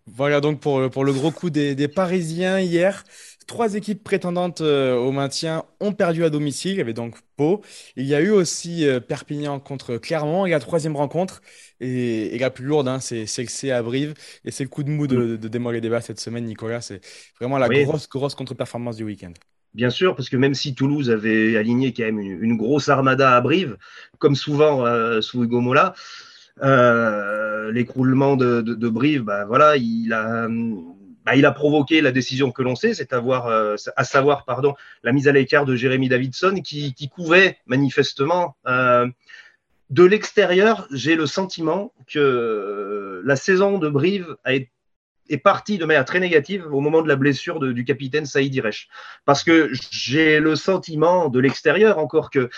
Voilà 0.07 0.41
donc 0.41 0.59
pour, 0.59 0.89
pour 0.89 1.06
le 1.06 1.13
gros 1.13 1.31
coup 1.31 1.49
des, 1.49 1.75
des 1.75 1.87
Parisiens 1.87 2.59
hier. 2.59 3.04
Trois 3.49 3.73
équipes 3.73 4.03
prétendantes 4.03 4.61
euh, 4.61 4.95
au 4.95 5.11
maintien 5.11 5.63
ont 5.79 5.91
perdu 5.91 6.23
à 6.23 6.29
domicile. 6.29 6.73
Il 6.73 6.77
y 6.77 6.81
avait 6.81 6.94
donc 6.94 7.15
Pau. 7.35 7.61
Il 7.95 8.06
y 8.06 8.13
a 8.13 8.21
eu 8.21 8.29
aussi 8.29 8.87
euh, 8.87 8.99
Perpignan 8.99 9.59
contre 9.59 9.97
Clermont. 9.97 10.45
Et 10.45 10.51
la 10.51 10.59
troisième 10.59 10.95
rencontre, 10.95 11.41
et, 11.79 12.35
et 12.35 12.37
la 12.37 12.51
plus 12.51 12.65
lourde, 12.65 12.87
hein, 12.87 12.99
c'est 12.99 13.21
le 13.21 13.47
C 13.47 13.71
à 13.71 13.81
Brive. 13.81 14.13
Et 14.45 14.51
c'est 14.51 14.63
le 14.63 14.69
coup 14.69 14.83
de 14.83 14.91
mou 14.91 15.07
de, 15.07 15.35
de 15.35 15.47
démolir 15.47 15.81
débat 15.81 15.99
cette 15.99 16.19
semaine, 16.19 16.45
Nicolas. 16.45 16.81
C'est 16.81 17.01
vraiment 17.39 17.57
la 17.57 17.68
oui. 17.68 17.85
grosse, 17.85 18.07
grosse 18.07 18.35
contre-performance 18.35 18.97
du 18.97 19.03
week-end. 19.03 19.33
Bien 19.73 19.89
sûr, 19.89 20.15
parce 20.15 20.29
que 20.29 20.37
même 20.37 20.53
si 20.53 20.75
Toulouse 20.75 21.09
avait 21.09 21.57
aligné 21.57 21.91
quand 21.91 22.03
même 22.03 22.19
une, 22.19 22.44
une 22.44 22.56
grosse 22.56 22.87
armada 22.87 23.35
à 23.35 23.41
Brive, 23.41 23.77
comme 24.19 24.35
souvent 24.35 24.85
euh, 24.85 25.21
sous 25.21 25.44
Hugo 25.44 25.59
Mola, 25.59 25.95
euh, 26.61 27.71
l'écroulement 27.71 28.35
de, 28.35 28.61
de, 28.61 28.75
de, 28.75 28.89
Brive, 28.89 29.23
bah, 29.23 29.45
voilà, 29.45 29.75
il 29.77 30.13
a 30.13 30.47
bah, 31.26 31.35
il 31.35 31.45
a 31.45 31.52
provoqué 31.52 32.02
la 32.02 32.11
décision 32.11 32.52
que 32.52 32.61
l'on 32.61 32.76
sait, 32.76 32.94
c'est 32.94 33.14
euh, 33.14 33.76
à, 33.95 34.04
savoir 34.04 34.45
pardon, 34.45 34.76
la 35.04 35.11
mise 35.11 35.28
à 35.28 35.31
l'écart 35.31 35.66
de 35.66 35.76
Jérémy 35.76 36.09
Davidson 36.09 36.61
qui, 36.64 36.94
qui 36.94 37.09
couvait 37.09 37.57
manifestement. 37.66 38.56
Euh, 38.68 39.07
de 39.90 40.04
l'extérieur, 40.04 40.88
j'ai 40.92 41.16
le 41.16 41.26
sentiment 41.26 41.94
que 42.07 43.21
la 43.26 43.35
saison 43.35 43.80
de 43.80 43.90
Brive 43.90 44.35
est 44.45 45.38
partie 45.38 45.78
de 45.78 45.85
manière 45.85 46.06
très 46.06 46.19
négative 46.19 46.68
au 46.71 46.80
moment 46.80 47.02
de 47.02 47.07
la 47.07 47.16
blessure 47.16 47.59
du 47.59 47.83
capitaine 47.85 48.26
Saïd 48.26 48.54
Iresh. 48.54 48.88
Parce 49.26 49.44
que 49.44 49.71
j'ai 49.92 50.40
le 50.40 50.56
sentiment 50.56 51.30
de 51.30 51.40
l'extérieur 51.40 51.97
encore 51.97 52.30
que 52.30 52.49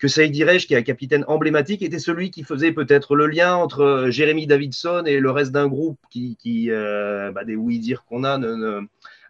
que 0.00 0.08
Saïd 0.08 0.34
Irej, 0.34 0.66
qui 0.66 0.72
est 0.72 0.78
un 0.78 0.82
capitaine 0.82 1.24
emblématique, 1.28 1.82
était 1.82 1.98
celui 1.98 2.30
qui 2.30 2.42
faisait 2.42 2.72
peut-être 2.72 3.14
le 3.14 3.26
lien 3.26 3.54
entre 3.54 3.82
euh, 3.82 4.10
Jérémy 4.10 4.46
Davidson 4.46 5.02
et 5.04 5.20
le 5.20 5.30
reste 5.30 5.52
d'un 5.52 5.68
groupe 5.68 6.00
qui, 6.10 6.38
euh, 6.70 7.30
bah, 7.32 7.44
des 7.44 7.54
oui-dire 7.54 8.04
qu'on 8.06 8.24
a, 8.24 8.38
ne, 8.38 8.80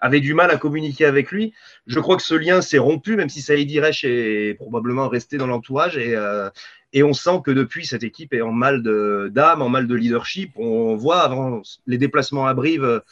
avait 0.00 0.20
du 0.20 0.32
mal 0.32 0.48
à 0.52 0.56
communiquer 0.56 1.06
avec 1.06 1.32
lui. 1.32 1.52
Je 1.88 1.98
crois 1.98 2.16
que 2.16 2.22
ce 2.22 2.36
lien 2.36 2.62
s'est 2.62 2.78
rompu, 2.78 3.16
même 3.16 3.28
si 3.28 3.42
Saïd 3.42 3.68
Irej 3.68 4.04
est 4.04 4.54
probablement 4.54 5.08
resté 5.08 5.38
dans 5.38 5.48
l'entourage. 5.48 5.98
Et, 5.98 6.14
euh, 6.14 6.48
et 6.92 7.02
on 7.02 7.14
sent 7.14 7.40
que 7.44 7.50
depuis, 7.50 7.84
cette 7.84 8.04
équipe 8.04 8.32
est 8.32 8.40
en 8.40 8.52
mal 8.52 8.80
d'âme, 9.32 9.62
en 9.62 9.68
mal 9.68 9.88
de 9.88 9.94
leadership. 9.96 10.52
On 10.54 10.94
voit 10.94 11.22
avant 11.22 11.62
les 11.88 11.98
déplacements 11.98 12.46
à 12.46 12.54
Brive 12.54 13.02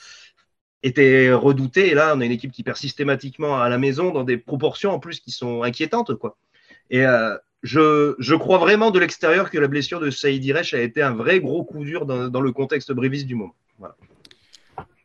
étaient 0.85 1.33
redoutés. 1.33 1.91
Et 1.91 1.95
là, 1.95 2.13
on 2.15 2.21
a 2.21 2.25
une 2.25 2.31
équipe 2.31 2.53
qui 2.53 2.63
perd 2.63 2.77
systématiquement 2.77 3.61
à 3.61 3.69
la 3.69 3.79
maison 3.79 4.13
dans 4.13 4.25
des 4.25 4.37
proportions 4.37 4.93
en 4.93 5.01
plus 5.01 5.19
qui 5.19 5.33
sont 5.33 5.65
inquiétantes. 5.65 6.15
Quoi. 6.15 6.37
Et 6.91 7.05
je, 7.63 8.35
crois 8.35 8.59
vraiment 8.59 8.91
de 8.91 8.99
l'extérieur 8.99 9.51
que 9.51 9.59
la 9.59 9.69
blessure 9.69 10.01
de 10.01 10.11
Saïd 10.11 10.45
Iresh 10.45 10.75
a 10.75 10.81
été 10.81 11.03
un 11.03 11.15
vrai 11.15 11.41
gros 11.41 11.65
coup 11.65 11.85
dur 11.85 12.07
dans, 12.07 12.41
le 12.41 12.53
contexte 12.53 12.93
bréviste 12.93 13.27
du 13.27 13.35
moment. 13.35 13.55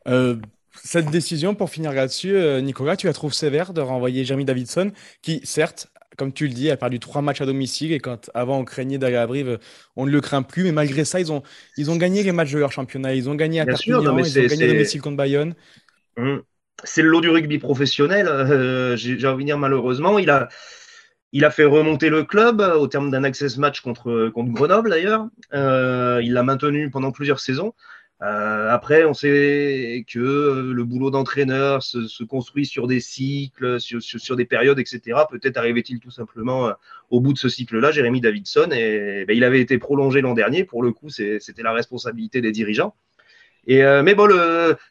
Euh, 0.07 0.35
cette 0.75 1.09
décision, 1.11 1.55
pour 1.55 1.69
finir 1.69 1.93
là-dessus, 1.93 2.35
euh, 2.35 2.59
Nicolas, 2.61 2.95
tu 2.95 3.07
la 3.07 3.13
trouves 3.13 3.33
sévère 3.33 3.73
de 3.73 3.81
renvoyer 3.81 4.25
Jeremy 4.25 4.45
Davidson, 4.45 4.91
qui, 5.21 5.39
certes, 5.43 5.87
comme 6.17 6.33
tu 6.33 6.47
le 6.47 6.53
dis, 6.53 6.69
a 6.69 6.77
perdu 6.77 6.99
trois 6.99 7.21
matchs 7.21 7.41
à 7.41 7.45
domicile 7.45 7.91
et 7.91 7.99
quand 7.99 8.29
avant 8.33 8.59
on 8.59 8.65
craignait 8.65 8.97
d'aller 8.97 9.15
à 9.15 9.25
Brive, 9.25 9.59
on 9.95 10.05
ne 10.05 10.11
le 10.11 10.21
craint 10.21 10.43
plus. 10.43 10.63
Mais 10.63 10.71
malgré 10.71 11.05
ça, 11.05 11.19
ils 11.19 11.31
ont, 11.31 11.41
ils 11.77 11.89
ont 11.89 11.95
gagné 11.95 12.23
les 12.23 12.31
matchs 12.31 12.51
de 12.51 12.59
leur 12.59 12.71
championnat. 12.71 13.15
Ils 13.15 13.29
ont 13.29 13.35
gagné 13.35 13.61
à 13.61 13.65
Perpignan, 13.65 14.01
ils 14.01 14.09
ont 14.09 14.15
gagné 14.15 14.63
à 14.63 14.67
domicile 14.67 15.01
contre 15.01 15.17
Bayonne. 15.17 15.55
Hum. 16.17 16.43
C'est 16.83 17.01
le 17.01 17.09
lot 17.09 17.21
du 17.21 17.29
rugby 17.29 17.59
professionnel. 17.59 18.27
Euh, 18.27 18.95
j'ai 18.97 19.27
envie 19.27 19.43
de 19.43 19.47
dire 19.47 19.57
malheureusement, 19.57 20.19
il 20.19 20.29
a, 20.29 20.49
il 21.33 21.45
a 21.45 21.49
fait 21.49 21.65
remonter 21.65 22.09
le 22.09 22.23
club 22.23 22.61
au 22.61 22.87
terme 22.87 23.09
d'un 23.09 23.23
access 23.23 23.57
match 23.57 23.81
contre, 23.81 24.29
contre 24.29 24.51
Grenoble 24.51 24.91
d'ailleurs. 24.91 25.27
Euh, 25.53 26.21
il 26.23 26.33
l'a 26.33 26.43
maintenu 26.43 26.91
pendant 26.91 27.11
plusieurs 27.11 27.39
saisons. 27.39 27.73
Euh, 28.21 28.69
après, 28.69 29.03
on 29.03 29.15
sait 29.15 30.05
que 30.07 30.71
le 30.71 30.83
boulot 30.83 31.09
d'entraîneur 31.09 31.81
se, 31.81 32.23
construit 32.23 32.67
sur 32.67 32.85
des 32.85 32.99
cycles, 32.99 33.79
sur, 33.79 34.35
des 34.35 34.45
périodes, 34.45 34.77
etc. 34.77 35.21
Peut-être 35.29 35.57
arrivait-il 35.57 35.99
tout 35.99 36.11
simplement 36.11 36.67
euh, 36.67 36.73
au 37.09 37.19
bout 37.19 37.33
de 37.33 37.39
ce 37.39 37.49
cycle-là, 37.49 37.91
Jérémy 37.91 38.21
Davidson, 38.21 38.69
et 38.71 39.25
ben, 39.27 39.35
il 39.35 39.43
avait 39.43 39.59
été 39.59 39.79
prolongé 39.79 40.21
l'an 40.21 40.35
dernier. 40.35 40.63
Pour 40.63 40.83
le 40.83 40.91
coup, 40.91 41.09
c'était 41.09 41.63
la 41.63 41.73
responsabilité 41.73 42.41
des 42.41 42.51
dirigeants. 42.51 42.95
Mais 43.67 44.13
bon, 44.13 44.29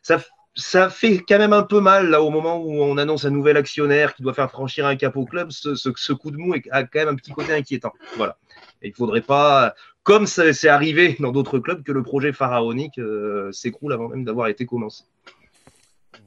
ça, 0.02 0.20
ça 0.54 0.90
fait 0.90 1.18
quand 1.26 1.38
même 1.38 1.52
un 1.52 1.62
peu 1.62 1.80
mal 1.80 2.10
là 2.10 2.22
au 2.22 2.30
moment 2.30 2.58
où 2.58 2.82
on 2.82 2.98
annonce 2.98 3.24
un 3.24 3.30
nouvel 3.30 3.56
actionnaire 3.56 4.14
qui 4.14 4.22
doit 4.22 4.34
faire 4.34 4.50
franchir 4.50 4.86
un 4.86 4.96
cap 4.96 5.16
au 5.16 5.24
club. 5.24 5.50
Ce, 5.50 6.12
coup 6.12 6.30
de 6.30 6.36
mou 6.36 6.54
a 6.70 6.82
quand 6.84 6.98
même 7.00 7.08
un 7.08 7.14
petit 7.14 7.32
côté 7.32 7.52
inquiétant. 7.52 7.92
Voilà. 8.16 8.36
il 8.82 8.90
ne 8.90 8.94
faudrait 8.94 9.22
pas, 9.22 9.74
comme 10.02 10.26
c'est 10.26 10.68
arrivé 10.68 11.16
dans 11.20 11.32
d'autres 11.32 11.58
clubs, 11.58 11.82
que 11.82 11.92
le 11.92 12.02
projet 12.02 12.32
pharaonique 12.32 12.98
euh, 12.98 13.50
s'écroule 13.52 13.92
avant 13.92 14.08
même 14.08 14.24
d'avoir 14.24 14.48
été 14.48 14.66
commencé. 14.66 15.04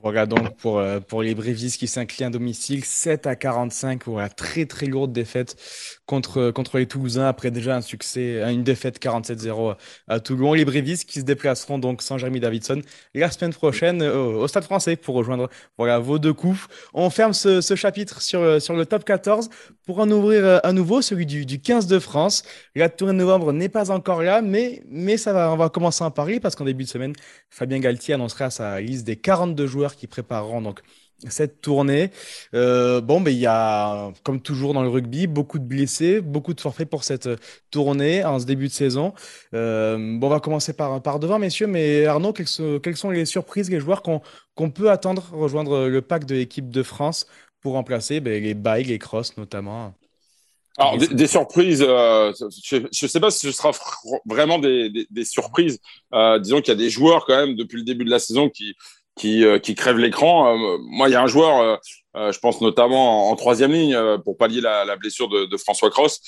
Voilà 0.06 0.28
donc 0.28 0.56
pour, 0.58 0.78
euh, 0.78 1.00
pour 1.00 1.24
les 1.24 1.34
Brévis 1.34 1.78
qui 1.80 1.88
s'inclinent 1.88 2.28
à 2.28 2.30
domicile, 2.30 2.86
7 2.86 3.26
à 3.26 3.36
45, 3.36 4.04
voilà, 4.06 4.30
très 4.30 4.68
très 4.68 4.86
lourde 4.86 5.12
défaite 5.12 5.56
contre, 6.06 6.52
contre 6.52 6.78
les 6.78 6.86
Toulousains 6.86 7.26
après 7.26 7.50
déjà 7.50 7.76
un 7.76 7.82
succès, 7.82 8.40
une 8.54 8.64
défaite 8.64 9.02
47-0 9.02 9.76
à 10.08 10.20
Toulon. 10.20 10.54
Les 10.54 10.64
Brévis 10.64 11.06
qui 11.08 11.22
se 11.22 11.26
déplaceront 11.26 11.80
donc 11.80 12.04
sans 12.04 12.20
Jeremy 12.20 12.40
Davidson 12.40 12.84
la 13.16 13.32
semaine 13.32 13.52
prochaine 13.52 14.04
au, 14.04 14.48
Stade 14.48 14.66
français 14.66 14.96
pour 14.96 15.16
rejoindre 15.16 15.50
voilà, 15.80 15.98
vos 15.98 16.20
deux 16.20 16.34
coups. 16.34 16.68
On 16.94 17.10
ferme 17.10 17.34
ce, 17.34 17.76
chapitre 17.76 18.22
sur, 18.22 18.62
sur 18.62 18.76
le 18.76 18.86
top 18.86 19.06
14 19.06 19.50
pour 19.88 19.98
en 19.98 20.12
ouvrir 20.12 20.60
à 20.64 20.72
nouveau 20.72 21.02
celui 21.02 21.26
du, 21.26 21.48
du 21.48 21.60
15 21.60 21.88
de 21.88 21.98
France. 21.98 22.44
La 22.76 22.90
tournée 22.90 23.14
de 23.14 23.18
novembre 23.18 23.54
n'est 23.54 23.70
pas 23.70 23.90
encore 23.90 24.22
là, 24.22 24.44
mais, 24.44 24.84
mais 24.88 25.18
ça 25.18 25.34
va, 25.34 25.52
on 25.52 25.58
va 25.58 25.70
commencer 25.70 26.04
à 26.04 26.08
en 26.08 26.12
parler 26.12 26.40
parce 26.40 26.56
qu'en 26.56 26.66
début 26.66 26.84
de 26.84 26.90
semaine, 26.90 27.14
Fabien 27.50 27.80
Galtier 27.80 28.14
annoncera 28.14 28.52
sa 28.52 28.80
liste 28.80 29.08
des 29.08 29.16
42 29.16 29.66
joueurs 29.66 29.95
qui 29.96 30.08
prépareront 30.08 30.62
donc 30.62 30.82
cette 31.30 31.62
tournée. 31.62 32.12
Euh, 32.54 33.02
bon, 33.02 33.20
mais 33.20 33.34
il 33.34 33.40
y 33.40 33.46
a, 33.46 34.12
comme 34.24 34.42
toujours 34.42 34.74
dans 34.74 34.84
le 34.84 34.90
rugby, 34.90 35.28
beaucoup 35.28 35.60
de 35.60 35.64
blessés, 35.64 36.22
beaucoup 36.22 36.54
de 36.54 36.62
forfaits 36.62 36.90
pour 36.90 37.04
cette 37.04 37.30
tournée 37.72 38.24
en 38.24 38.40
ce 38.40 38.46
début 38.46 38.68
de 38.68 38.74
saison. 38.74 39.14
Euh, 39.54 39.98
bon, 39.98 40.28
on 40.28 40.30
va 40.30 40.40
commencer 40.40 40.74
par, 40.74 41.02
par 41.02 41.20
devant, 41.20 41.40
messieurs, 41.40 41.68
mais 41.68 42.06
Arnaud, 42.06 42.34
quelles 42.34 42.48
sont, 42.48 42.80
quelles 42.80 42.98
sont 42.98 43.10
les 43.10 43.26
surprises, 43.26 43.70
les 43.70 43.80
joueurs 43.80 44.02
qu'on 44.02 44.70
peut 44.72 44.92
attendre 44.92 45.24
rejoindre 45.32 45.88
le 45.88 46.02
pack 46.02 46.26
de 46.26 46.36
l'équipe 46.36 46.70
de 46.70 46.84
France 46.84 47.28
pour 47.62 47.74
remplacer 47.74 48.20
ben, 48.20 48.42
les 48.42 48.54
Bailles, 48.54 48.86
les 48.86 49.00
Cross 49.00 49.38
notamment? 49.38 49.94
Alors, 50.78 50.98
des, 50.98 51.28
surprises, 51.28 51.86
euh, 51.88 52.34
je 52.62 52.76
ne 52.76 53.08
sais 53.08 53.20
pas 53.22 53.32
si 53.32 53.48
ce 53.48 53.54
sera 53.54 53.72
vraiment 54.26 54.60
des, 54.60 55.08
des, 55.10 55.24
surprises. 55.24 55.80
disons 56.42 56.60
qu'il 56.60 56.68
y 56.68 56.72
a 56.72 56.76
des 56.76 56.90
joueurs 56.90 57.26
quand 57.26 57.38
même 57.38 57.56
depuis 57.56 57.78
le 57.78 57.84
début 57.84 58.04
de 58.04 58.10
la 58.10 58.20
saison 58.20 58.50
qui, 58.50 58.76
qui, 59.16 59.46
euh, 59.46 59.60
qui 59.60 59.76
crève 59.76 59.98
l'écran. 59.98 60.54
Euh, 60.54 60.78
moi, 60.82 61.10
il 61.10 61.14
y 61.14 61.16
a 61.16 61.22
un 61.22 61.28
joueur, 61.28 61.80
euh, 62.16 62.32
je 62.32 62.40
pense 62.40 62.62
notamment 62.62 63.30
en, 63.30 63.36
troisième 63.36 63.72
ligne, 63.72 63.98
pour 64.24 64.38
pallier 64.38 64.62
la, 64.62 64.86
la 64.86 64.96
blessure 64.96 65.30
de, 65.30 65.46
de, 65.46 65.58
François 65.58 65.90
Cross, 65.90 66.22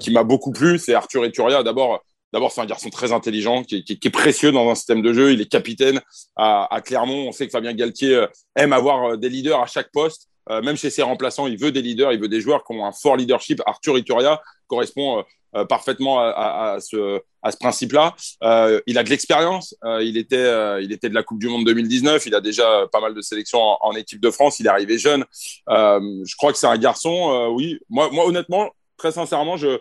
qui 0.00 0.10
m'a 0.10 0.24
beaucoup 0.24 0.52
plu. 0.52 0.78
C'est 0.78 0.94
Arthur 0.94 1.24
Eturia. 1.24 1.62
D'abord, 1.62 2.02
D'abord, 2.32 2.50
c'est 2.50 2.60
un 2.60 2.66
garçon 2.66 2.90
très 2.90 3.12
intelligent, 3.12 3.62
qui, 3.62 3.84
qui, 3.84 3.96
qui, 4.00 4.08
est 4.08 4.10
précieux 4.10 4.50
dans 4.50 4.68
un 4.68 4.74
système 4.74 5.02
de 5.02 5.12
jeu. 5.12 5.32
Il 5.32 5.40
est 5.40 5.48
capitaine 5.48 6.00
à, 6.34 6.66
à, 6.74 6.80
Clermont. 6.80 7.28
On 7.28 7.32
sait 7.32 7.46
que 7.46 7.52
Fabien 7.52 7.72
Galtier 7.74 8.26
aime 8.56 8.72
avoir 8.72 9.16
des 9.16 9.28
leaders 9.28 9.60
à 9.60 9.66
chaque 9.66 9.92
poste. 9.92 10.28
même 10.50 10.76
chez 10.76 10.90
ses 10.90 11.02
remplaçants, 11.02 11.46
il 11.46 11.56
veut 11.56 11.70
des 11.70 11.80
leaders, 11.80 12.12
il 12.12 12.18
veut 12.18 12.28
des 12.28 12.40
joueurs 12.40 12.64
qui 12.64 12.72
ont 12.74 12.84
un 12.84 12.90
fort 12.92 13.16
leadership. 13.16 13.62
Arthur 13.66 13.98
Ituria 13.98 14.40
correspond 14.66 15.18
euh, 15.18 15.22
parfaitement 15.68 16.20
à, 16.20 16.78
ce, 16.80 17.20
principe-là. 17.60 18.14
Euh, 18.42 18.80
il 18.86 18.98
a 18.98 19.04
de 19.04 19.10
l'expérience. 19.10 19.74
Euh, 19.84 20.02
il, 20.02 20.16
était, 20.16 20.50
il 20.82 20.92
était 20.92 21.08
de 21.08 21.14
la 21.14 21.22
Coupe 21.22 21.38
du 21.38 21.48
Monde 21.48 21.64
2019. 21.64 22.26
Il 22.26 22.34
a 22.34 22.40
déjà 22.40 22.86
pas 22.90 23.00
mal 23.00 23.14
de 23.14 23.20
sélections 23.20 23.60
en, 23.60 23.92
équipe 23.92 24.20
de 24.20 24.30
France. 24.30 24.60
Il 24.60 24.66
est 24.66 24.70
arrivé 24.70 24.98
jeune. 24.98 25.24
je 25.68 26.36
crois 26.36 26.52
que 26.52 26.58
c'est 26.58 26.66
un 26.66 26.78
garçon, 26.78 27.50
oui. 27.54 27.78
Moi, 27.88 28.10
moi, 28.10 28.26
honnêtement, 28.26 28.70
très 28.96 29.12
sincèrement, 29.12 29.56
je, 29.56 29.78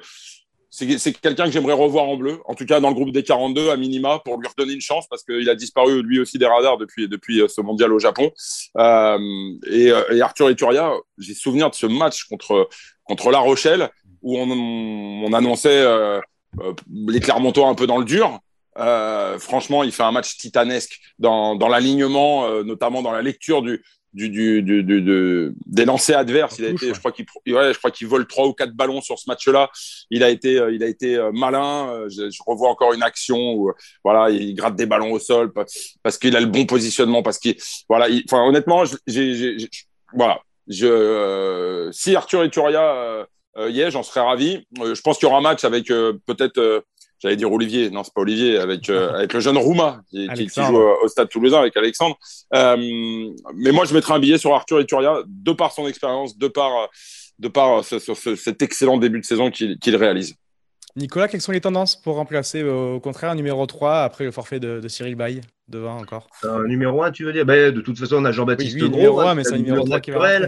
c'est 0.69 1.13
quelqu'un 1.13 1.45
que 1.45 1.51
j'aimerais 1.51 1.73
revoir 1.73 2.05
en 2.05 2.17
bleu, 2.17 2.39
en 2.45 2.55
tout 2.55 2.65
cas 2.65 2.79
dans 2.79 2.89
le 2.89 2.95
groupe 2.95 3.11
des 3.11 3.21
42 3.21 3.69
à 3.69 3.77
minima, 3.77 4.19
pour 4.25 4.39
lui 4.39 4.47
redonner 4.47 4.73
une 4.73 4.81
chance 4.81 5.07
parce 5.07 5.23
qu'il 5.23 5.47
a 5.47 5.53
disparu 5.53 6.01
lui 6.01 6.19
aussi 6.19 6.39
des 6.39 6.47
radars 6.47 6.79
depuis, 6.79 7.07
depuis 7.07 7.43
ce 7.47 7.61
mondial 7.61 7.93
au 7.93 7.99
Japon. 7.99 8.31
et, 8.75 9.91
et, 10.11 10.21
Arthur 10.21 10.49
Ituria, 10.49 10.93
j'ai 11.19 11.35
souvenir 11.35 11.69
de 11.69 11.75
ce 11.75 11.85
match 11.85 12.23
contre, 12.23 12.67
contre 13.03 13.29
La 13.29 13.39
Rochelle 13.39 13.91
où 14.23 14.37
on, 14.37 15.33
annonçait 15.33 15.81
euh, 15.81 16.19
euh, 16.61 16.73
les 17.07 17.19
Clermontois 17.19 17.67
un 17.67 17.75
peu 17.75 17.85
dans 17.85 17.97
le 17.97 18.05
dur. 18.05 18.39
Euh, 18.79 19.37
franchement, 19.37 19.83
il 19.83 19.91
fait 19.91 20.03
un 20.03 20.11
match 20.11 20.37
titanesque 20.37 20.99
dans, 21.19 21.55
l'alignement, 21.69 22.63
notamment 22.63 23.03
dans 23.03 23.11
la 23.11 23.21
lecture 23.21 23.61
du, 23.61 23.83
du, 24.13 24.29
du, 24.63 25.53
des 25.65 25.85
lancers 25.85 26.17
adverses. 26.17 26.57
Il 26.57 26.65
a 26.65 26.69
été, 26.69 26.93
je 26.93 26.99
crois 26.99 27.11
qu'il, 27.11 27.25
ouais, 27.47 27.73
je 27.73 27.77
crois 27.77 27.91
qu'il 27.91 28.07
vole 28.07 28.25
trois 28.25 28.47
ou 28.47 28.53
quatre 28.53 28.73
ballons 28.73 29.01
sur 29.01 29.19
ce 29.19 29.25
match-là. 29.27 29.69
Il 30.09 30.23
a 30.23 30.29
été, 30.29 30.53
il 30.71 30.83
a 30.83 30.87
été 30.87 31.19
malin. 31.33 32.07
Je, 32.09 32.29
revois 32.47 32.69
encore 32.69 32.93
une 32.93 33.03
action 33.03 33.53
où, 33.53 33.71
voilà, 34.03 34.31
il 34.31 34.55
gratte 34.55 34.75
des 34.75 34.87
ballons 34.87 35.11
au 35.11 35.19
sol 35.19 35.51
parce, 35.53 36.17
qu'il 36.17 36.35
a 36.35 36.39
le 36.39 36.47
bon 36.47 36.65
positionnement, 36.65 37.21
parce 37.21 37.37
qu'il, 37.37 37.55
voilà, 37.89 38.07
enfin, 38.25 38.43
honnêtement, 38.43 38.85
j'ai, 39.05 39.57
voilà, 40.15 40.39
je, 40.67 41.89
si 41.91 42.15
Arthur 42.15 42.49
Turia 42.49 42.81
euh, 42.81 43.25
j'en 43.55 44.03
serais 44.03 44.21
ravi. 44.21 44.65
Euh, 44.79 44.95
je 44.95 45.01
pense 45.01 45.17
qu'il 45.17 45.27
y 45.27 45.29
aura 45.29 45.39
un 45.39 45.41
match 45.41 45.63
avec 45.63 45.91
euh, 45.91 46.13
peut-être, 46.25 46.57
euh, 46.57 46.81
j'allais 47.19 47.35
dire 47.35 47.51
Olivier, 47.51 47.89
non, 47.89 48.03
c'est 48.03 48.13
pas 48.13 48.21
Olivier, 48.21 48.57
avec, 48.57 48.89
avec 48.89 49.33
le 49.33 49.39
jeune 49.39 49.57
Rouma 49.57 50.01
qui, 50.09 50.27
qui, 50.35 50.61
joue 50.61 50.77
au 50.77 51.07
Stade 51.07 51.29
Toulousain 51.29 51.59
avec 51.59 51.75
Alexandre. 51.77 52.17
mais 52.51 53.71
moi, 53.71 53.85
je 53.85 53.93
mettrais 53.93 54.13
un 54.13 54.19
billet 54.19 54.37
sur 54.37 54.53
Arthur 54.53 54.81
Ituria, 54.81 55.19
de 55.25 55.51
par 55.51 55.71
son 55.71 55.87
expérience, 55.87 56.37
de 56.37 56.47
par, 56.47 56.89
de 57.39 57.47
par 57.47 57.83
ce, 57.83 57.99
cet 58.35 58.61
excellent 58.61 58.97
début 58.97 59.19
de 59.19 59.25
saison 59.25 59.51
qu'il 59.51 59.95
réalise. 59.95 60.35
Nicolas, 60.95 61.27
quelles 61.27 61.41
sont 61.41 61.51
les 61.51 61.61
tendances 61.61 61.95
pour 61.95 62.17
remplacer 62.17 62.61
au 62.61 62.99
contraire 62.99 63.31
un 63.31 63.35
numéro 63.35 63.65
3 63.65 64.03
après 64.03 64.25
le 64.25 64.31
forfait 64.31 64.59
de, 64.59 64.79
de 64.79 64.87
Cyril 64.87 65.15
Bay 65.15 65.41
devant 65.67 65.97
encore? 65.97 66.27
Un 66.43 66.67
numéro 66.67 67.01
1, 67.01 67.11
tu 67.11 67.25
veux 67.25 67.33
dire? 67.33 67.47
Ben, 67.47 67.73
De 67.73 67.81
toute 67.81 67.97
façon, 67.97 68.17
on 68.17 68.25
a 68.25 68.31
Jean-Baptiste 68.31 68.75
oui, 68.75 68.89
Numéro 68.91 69.19
1, 69.19 69.33
mais 69.33 69.43
c'est 69.43 69.55
un 69.55 69.57
numéro 69.57 69.83
3 69.83 69.99
qui 70.01 70.11
va 70.11 70.39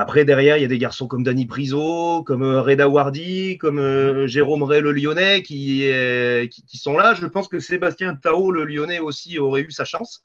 après, 0.00 0.24
derrière, 0.24 0.56
il 0.56 0.60
y 0.60 0.64
a 0.64 0.68
des 0.68 0.78
garçons 0.78 1.08
comme 1.08 1.24
Danny 1.24 1.44
Priso, 1.44 2.22
comme 2.22 2.44
euh, 2.44 2.62
Reda 2.62 2.88
Wardi, 2.88 3.58
comme 3.58 3.80
euh, 3.80 4.28
Jérôme 4.28 4.62
Ray, 4.62 4.80
le 4.80 4.92
Lyonnais, 4.92 5.42
qui, 5.42 5.90
qui, 6.68 6.78
sont 6.78 6.96
là. 6.96 7.14
Je 7.14 7.26
pense 7.26 7.48
que 7.48 7.58
Sébastien 7.58 8.14
Tao, 8.14 8.52
le 8.52 8.64
Lyonnais 8.64 9.00
aussi, 9.00 9.40
aurait 9.40 9.62
eu 9.62 9.72
sa 9.72 9.84
chance. 9.84 10.22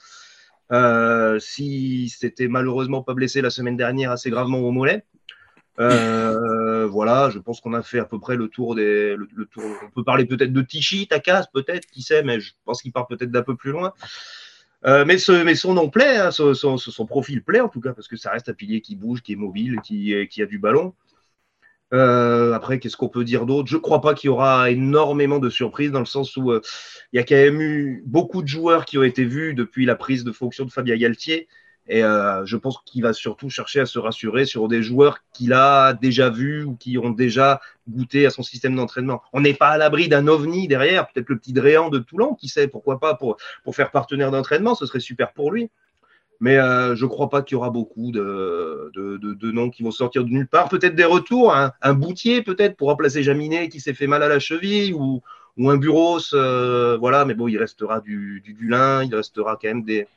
Euh, 0.71 1.39
si 1.39 2.07
c'était 2.09 2.47
malheureusement 2.47 3.01
pas 3.01 3.15
blessé 3.15 3.41
la 3.41 3.49
semaine 3.49 3.75
dernière 3.75 4.11
assez 4.11 4.29
gravement 4.29 4.59
au 4.59 4.69
mollet. 4.69 5.05
voilà, 5.79 7.31
je 7.31 7.39
pense 7.39 7.59
qu'on 7.59 7.73
a 7.73 7.81
fait 7.81 7.97
à 7.97 8.05
peu 8.05 8.19
près 8.19 8.35
le 8.35 8.49
tour 8.49 8.75
des. 8.75 9.15
Le, 9.15 9.45
tour, 9.47 9.63
on 9.83 9.89
peut 9.89 10.03
parler 10.03 10.25
peut-être 10.25 10.53
de 10.53 10.61
Tichy, 10.61 11.07
Takas, 11.07 11.47
peut-être, 11.51 11.87
qui 11.87 12.03
sait, 12.03 12.21
mais 12.21 12.39
je 12.39 12.53
pense 12.63 12.83
qu'il 12.83 12.91
part 12.91 13.07
peut-être 13.07 13.31
d'un 13.31 13.41
peu 13.41 13.55
plus 13.55 13.71
loin. 13.71 13.91
Euh, 14.85 15.05
mais, 15.05 15.17
son 15.17 15.73
nom 15.73 15.89
plaît, 15.89 16.17
hein, 16.17 16.31
son, 16.31 17.05
profil 17.05 17.43
plaît 17.43 17.61
en 17.61 17.69
tout 17.69 17.79
cas, 17.79 17.93
parce 17.93 18.07
que 18.07 18.17
ça 18.17 18.31
reste 18.31 18.49
un 18.49 18.53
pilier 18.53 18.81
qui 18.81 18.95
bouge, 18.95 19.21
qui 19.21 19.33
est 19.33 19.37
mobile, 19.37 19.79
qui, 19.83 20.13
qui 20.29 20.41
a 20.41 20.45
du 20.45 20.59
ballon. 20.59 20.93
Euh, 21.93 22.53
après, 22.53 22.79
qu'est-ce 22.79 22.97
qu'on 22.97 23.09
peut 23.09 23.23
dire 23.23 23.45
d'autre? 23.45 23.69
Je 23.69 23.75
ne 23.75 23.81
crois 23.81 24.01
pas 24.01 24.15
qu'il 24.15 24.27
y 24.27 24.31
aura 24.31 24.71
énormément 24.71 25.37
de 25.37 25.49
surprises 25.49 25.91
dans 25.91 25.99
le 25.99 26.05
sens 26.05 26.35
où 26.37 26.51
euh, 26.51 26.61
il 27.11 27.17
y 27.17 27.19
a 27.19 27.23
quand 27.23 27.35
même 27.35 27.61
eu 27.61 28.03
beaucoup 28.07 28.41
de 28.41 28.47
joueurs 28.47 28.85
qui 28.85 28.97
ont 28.97 29.03
été 29.03 29.25
vus 29.25 29.53
depuis 29.53 29.85
la 29.85 29.95
prise 29.95 30.23
de 30.23 30.31
fonction 30.31 30.65
de 30.65 30.71
Fabien 30.71 30.97
Galtier. 30.97 31.47
Et 31.87 32.03
euh, 32.03 32.45
je 32.45 32.55
pense 32.55 32.79
qu'il 32.85 33.03
va 33.03 33.11
surtout 33.11 33.49
chercher 33.49 33.81
à 33.81 33.85
se 33.85 33.99
rassurer 33.99 34.45
sur 34.45 34.67
des 34.67 34.81
joueurs 34.81 35.19
qu'il 35.33 35.51
a 35.51 35.93
déjà 35.93 36.29
vus 36.29 36.63
ou 36.63 36.75
qui 36.75 36.97
ont 36.97 37.09
déjà 37.09 37.59
goûté 37.89 38.25
à 38.25 38.29
son 38.29 38.41
système 38.41 38.75
d'entraînement. 38.75 39.21
On 39.33 39.41
n'est 39.41 39.53
pas 39.53 39.69
à 39.69 39.77
l'abri 39.77 40.07
d'un 40.07 40.27
ovni 40.27 40.67
derrière, 40.67 41.07
peut-être 41.07 41.27
le 41.27 41.37
petit 41.37 41.51
Dréan 41.51 41.89
de 41.89 41.99
Toulon, 41.99 42.35
qui 42.35 42.47
sait, 42.47 42.69
pourquoi 42.69 42.99
pas, 42.99 43.15
pour, 43.15 43.35
pour 43.65 43.75
faire 43.75 43.91
partenaire 43.91 44.31
d'entraînement, 44.31 44.75
ce 44.75 44.85
serait 44.85 45.01
super 45.01 45.33
pour 45.33 45.51
lui. 45.51 45.69
Mais 46.39 46.55
je 46.55 47.03
ne 47.03 47.09
crois 47.09 47.29
pas 47.29 47.41
qu'il 47.41 47.55
y 47.55 47.57
aura 47.57 47.69
beaucoup 47.69 48.11
de, 48.11 48.91
de, 48.93 49.51
noms 49.51 49.69
qui 49.69 49.83
vont 49.83 49.91
sortir 49.91 50.25
de 50.25 50.29
nulle 50.29 50.47
part. 50.47 50.67
Peut-être 50.67 50.95
des 50.95 51.05
retours, 51.05 51.53
un 51.53 51.93
boutier 51.93 52.41
peut-être 52.41 52.75
pour 52.75 52.89
remplacer 52.89 53.23
Jaminet 53.23 53.69
qui 53.69 53.79
s'est 53.79 53.93
fait 53.93 54.07
mal 54.07 54.23
à 54.23 54.27
la 54.27 54.39
cheville 54.39 54.93
ou, 54.93 55.21
ou 55.57 55.69
un 55.69 55.77
Buros. 55.77 56.19
voilà, 56.31 57.23
mais 57.25 57.33
bon, 57.33 57.47
il 57.47 57.57
restera 57.57 58.01
du, 58.01 58.41
du 58.43 58.53
Dulin, 58.53 59.03
il 59.03 59.15
restera 59.15 59.57
quand 59.61 59.69
même 59.69 59.83
des, 59.83 60.07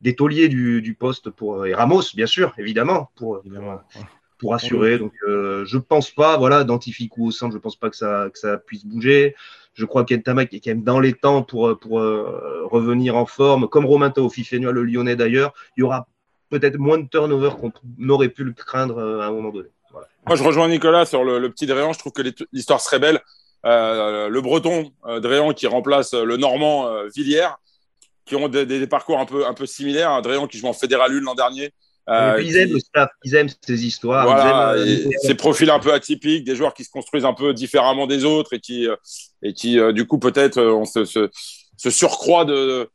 des 0.00 0.14
tauliers 0.14 0.48
du, 0.48 0.96
poste 0.98 1.30
pour 1.30 1.66
et 1.66 1.74
Ramos, 1.74 2.02
bien 2.14 2.26
sûr, 2.26 2.54
évidemment, 2.58 3.10
pour, 3.16 3.42
pour, 4.38 4.54
assurer. 4.54 4.98
Donc, 4.98 5.12
euh, 5.26 5.64
je 5.66 5.78
pense 5.78 6.10
pas, 6.10 6.36
voilà, 6.36 6.64
d'Antificou 6.64 7.26
au 7.26 7.30
centre, 7.30 7.54
je 7.54 7.58
pense 7.58 7.76
pas 7.76 7.90
que 7.90 7.96
ça, 7.96 8.28
que 8.32 8.38
ça 8.38 8.58
puisse 8.58 8.86
bouger. 8.86 9.34
Je 9.74 9.84
crois 9.84 10.04
qu'Entamac 10.04 10.52
est 10.54 10.60
quand 10.60 10.70
même 10.70 10.82
dans 10.82 11.00
les 11.00 11.12
temps 11.12 11.42
pour, 11.42 11.78
pour 11.78 12.00
euh, 12.00 12.62
revenir 12.64 13.16
en 13.16 13.26
forme, 13.26 13.68
comme 13.68 13.86
Romain 13.86 14.10
Taofifenua, 14.10 14.72
le 14.72 14.84
Lyonnais 14.84 15.16
d'ailleurs. 15.16 15.52
Il 15.76 15.80
y 15.80 15.82
aura 15.82 16.06
peut-être 16.50 16.78
moins 16.78 16.98
de 16.98 17.08
turnover 17.08 17.50
qu'on 17.60 17.72
aurait 18.08 18.28
pu 18.28 18.44
le 18.44 18.52
craindre 18.52 18.98
euh, 18.98 19.20
à 19.20 19.26
un 19.26 19.32
moment 19.32 19.50
donné. 19.50 19.68
Moi, 20.26 20.36
je 20.36 20.42
rejoins 20.42 20.68
Nicolas 20.68 21.06
sur 21.06 21.24
le, 21.24 21.48
petit 21.50 21.66
Dréan. 21.66 21.92
Je 21.92 21.98
trouve 21.98 22.12
que 22.12 22.22
l'histoire 22.52 22.80
serait 22.80 22.98
belle. 22.98 23.20
le 23.64 24.40
Breton 24.40 24.92
Dréan 25.20 25.54
qui 25.54 25.66
remplace 25.66 26.12
le 26.12 26.36
Normand 26.36 26.86
Villiers 27.16 27.48
qui 28.28 28.36
ont 28.36 28.48
des, 28.48 28.86
parcours 28.86 29.18
un 29.18 29.26
peu, 29.26 29.46
un 29.46 29.54
peu 29.54 29.66
similaires. 29.66 30.12
Adrien 30.12 30.46
qui 30.46 30.58
joue 30.58 30.68
en 30.68 30.72
Fédéral 30.72 31.12
l'an 31.18 31.34
dernier. 31.34 31.72
Euh, 32.08 32.40
ils 32.42 32.56
aiment 32.56 32.72
le 32.72 32.78
staff, 32.78 33.10
ils 33.22 33.34
aiment 33.34 33.50
ces 33.60 33.86
histoires. 33.86 34.24
Voilà, 34.24 34.72
euh, 34.72 35.10
ces 35.22 35.34
profils 35.34 35.68
un 35.68 35.78
peu 35.78 35.92
atypiques, 35.92 36.44
des 36.44 36.56
joueurs 36.56 36.72
qui 36.72 36.84
se 36.84 36.90
construisent 36.90 37.26
un 37.26 37.34
peu 37.34 37.52
différemment 37.52 38.06
des 38.06 38.24
autres 38.24 38.54
et 38.54 38.60
qui, 38.60 38.88
euh, 38.88 38.96
et 39.42 39.52
qui 39.52 39.78
du 39.92 40.06
coup, 40.06 40.18
peut-être, 40.18 40.58
on 40.60 40.86
se, 40.86 41.04
se, 41.04 41.90
surcroît 41.90 42.46
de, 42.46 42.88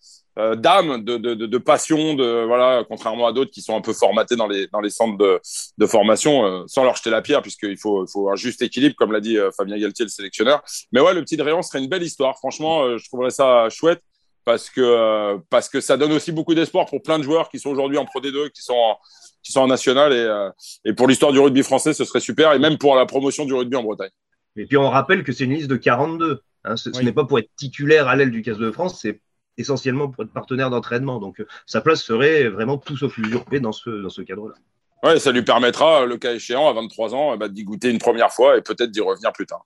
d'âme, 0.55 1.03
de, 1.03 1.17
de, 1.17 1.35
de, 1.35 1.57
passion, 1.59 2.15
de, 2.15 2.43
voilà, 2.47 2.83
contrairement 2.87 3.27
à 3.27 3.33
d'autres 3.33 3.51
qui 3.51 3.61
sont 3.61 3.77
un 3.77 3.81
peu 3.81 3.93
formatés 3.93 4.35
dans 4.35 4.47
les, 4.47 4.65
dans 4.67 4.81
les 4.81 4.89
centres 4.89 5.17
de, 5.17 5.39
de 5.77 5.85
formation, 5.85 6.67
sans 6.67 6.83
leur 6.83 6.95
jeter 6.95 7.11
la 7.11 7.21
pierre, 7.21 7.43
puisqu'il 7.43 7.77
faut, 7.77 8.07
faut 8.07 8.31
un 8.31 8.35
juste 8.35 8.63
équilibre, 8.63 8.95
comme 8.95 9.11
l'a 9.11 9.19
dit 9.19 9.37
Fabien 9.55 9.77
Galtier, 9.77 10.05
le 10.05 10.09
sélectionneur. 10.09 10.63
Mais 10.91 11.01
ouais, 11.01 11.13
le 11.13 11.21
petit 11.21 11.37
Dréan 11.37 11.61
serait 11.61 11.79
une 11.79 11.89
belle 11.89 12.03
histoire. 12.03 12.35
Franchement, 12.39 12.97
je 12.97 13.07
trouverais 13.07 13.29
ça 13.29 13.69
chouette 13.69 14.01
parce 14.45 14.69
que, 14.69 14.81
euh, 14.81 15.37
parce 15.49 15.69
que 15.69 15.81
ça 15.81 15.97
donne 15.97 16.11
aussi 16.11 16.31
beaucoup 16.31 16.53
d'espoir 16.53 16.85
pour 16.85 17.01
plein 17.01 17.17
de 17.17 17.23
joueurs 17.23 17.49
qui 17.49 17.59
sont 17.59 17.69
aujourd'hui 17.69 17.97
en 17.97 18.05
Pro 18.05 18.19
D2, 18.19 18.51
qui 18.51 18.61
sont 18.61 18.73
en, 18.73 18.97
qui 19.41 19.51
sont 19.51 19.61
en 19.61 19.67
national. 19.67 20.13
Et, 20.13 20.15
euh, 20.15 20.49
et 20.85 20.93
pour 20.93 21.07
l'histoire 21.07 21.31
du 21.31 21.39
rugby 21.39 21.63
français, 21.63 21.93
ce 21.93 22.05
serait 22.05 22.19
super. 22.19 22.53
Et 22.53 22.59
même 22.59 22.77
pour 22.77 22.95
la 22.95 23.05
promotion 23.05 23.45
du 23.45 23.53
rugby 23.53 23.75
en 23.75 23.83
Bretagne. 23.83 24.11
Et 24.55 24.65
puis 24.65 24.77
on 24.77 24.89
rappelle 24.89 25.23
que 25.23 25.31
c'est 25.31 25.45
une 25.45 25.53
liste 25.53 25.69
de 25.69 25.75
42. 25.75 26.41
Hein. 26.65 26.77
ce, 26.77 26.89
n'est 27.01 27.11
pas 27.11 27.25
pour 27.25 27.39
être 27.39 27.49
titulaire 27.55 28.07
à 28.07 28.15
l'aile 28.15 28.31
du 28.31 28.41
15 28.41 28.57
de 28.57 28.71
France, 28.71 28.99
c'est 29.01 29.19
essentiellement 29.57 30.09
pour 30.09 30.23
être 30.23 30.31
partenaire 30.31 30.69
d'entraînement. 30.69 31.19
Donc 31.19 31.39
euh, 31.39 31.47
sa 31.65 31.81
place 31.81 32.01
serait 32.01 32.47
vraiment 32.49 32.77
tout 32.77 32.97
sauf 32.97 33.17
usurpée 33.17 33.59
dans 33.59 33.71
ce, 33.71 33.89
dans 33.89 34.09
ce 34.09 34.21
cadre-là. 34.21 34.55
Ouais, 35.03 35.19
ça 35.19 35.31
lui 35.31 35.41
permettra, 35.41 36.05
le 36.05 36.17
cas 36.17 36.33
échéant, 36.33 36.69
à 36.69 36.73
23 36.73 37.13
ans, 37.13 37.35
bah, 37.35 37.49
d'y 37.49 37.63
goûter 37.63 37.89
une 37.89 37.97
première 37.97 38.31
fois 38.31 38.57
et 38.57 38.61
peut-être 38.61 38.89
d'y 38.89 39.01
revenir 39.01 39.33
plus 39.33 39.45
tard 39.45 39.65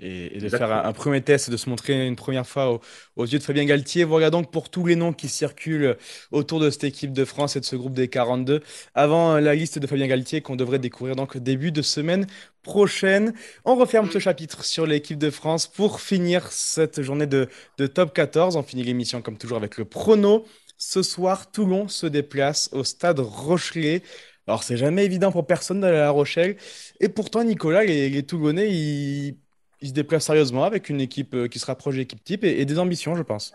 et, 0.00 0.38
de 0.38 0.48
faire 0.48 0.72
un, 0.72 0.92
premier 0.92 1.20
test, 1.20 1.50
de 1.50 1.56
se 1.56 1.68
montrer 1.68 2.06
une 2.06 2.16
première 2.16 2.46
fois 2.46 2.80
aux, 3.16 3.24
yeux 3.24 3.38
de 3.38 3.44
Fabien 3.44 3.64
Galtier. 3.64 4.04
Voilà 4.04 4.30
donc 4.30 4.50
pour 4.50 4.68
tous 4.68 4.84
les 4.84 4.96
noms 4.96 5.12
qui 5.12 5.28
circulent 5.28 5.96
autour 6.32 6.60
de 6.60 6.70
cette 6.70 6.84
équipe 6.84 7.12
de 7.12 7.24
France 7.24 7.56
et 7.56 7.60
de 7.60 7.64
ce 7.64 7.76
groupe 7.76 7.94
des 7.94 8.08
42, 8.08 8.62
avant 8.94 9.38
la 9.38 9.54
liste 9.54 9.78
de 9.78 9.86
Fabien 9.86 10.08
Galtier 10.08 10.40
qu'on 10.40 10.56
devrait 10.56 10.78
découvrir 10.80 11.14
donc 11.14 11.36
début 11.36 11.70
de 11.72 11.82
semaine 11.82 12.26
prochaine. 12.62 13.32
On 13.64 13.76
referme 13.76 14.10
ce 14.10 14.18
chapitre 14.18 14.64
sur 14.64 14.86
l'équipe 14.86 15.18
de 15.18 15.30
France 15.30 15.66
pour 15.66 16.00
finir 16.00 16.50
cette 16.50 17.02
journée 17.02 17.26
de, 17.26 17.48
de 17.78 17.86
top 17.86 18.12
14. 18.12 18.56
On 18.56 18.62
finit 18.62 18.82
l'émission 18.82 19.22
comme 19.22 19.38
toujours 19.38 19.58
avec 19.58 19.78
le 19.78 19.84
prono. 19.84 20.44
Ce 20.78 21.02
soir, 21.02 21.50
Toulon 21.52 21.86
se 21.86 22.06
déplace 22.06 22.68
au 22.72 22.82
stade 22.82 23.20
Rochelet. 23.20 24.02
Alors, 24.48 24.64
c'est 24.64 24.76
jamais 24.76 25.04
évident 25.04 25.30
pour 25.30 25.46
personne 25.46 25.80
d'aller 25.80 25.98
à 25.98 26.00
La 26.00 26.10
Rochelle. 26.10 26.56
Et 26.98 27.08
pourtant, 27.08 27.44
Nicolas, 27.44 27.84
les, 27.84 28.10
les 28.10 28.22
Toulonnais, 28.24 28.68
ils 28.68 29.36
il 29.82 29.88
se 29.88 29.92
déplace 29.92 30.26
sérieusement 30.26 30.64
avec 30.64 30.88
une 30.88 31.00
équipe 31.00 31.34
euh, 31.34 31.48
qui 31.48 31.58
se 31.58 31.66
rapproche 31.66 31.96
de 31.96 32.04
type 32.04 32.44
et, 32.44 32.64
des 32.64 32.78
ambitions, 32.78 33.14
je 33.16 33.22
pense. 33.22 33.52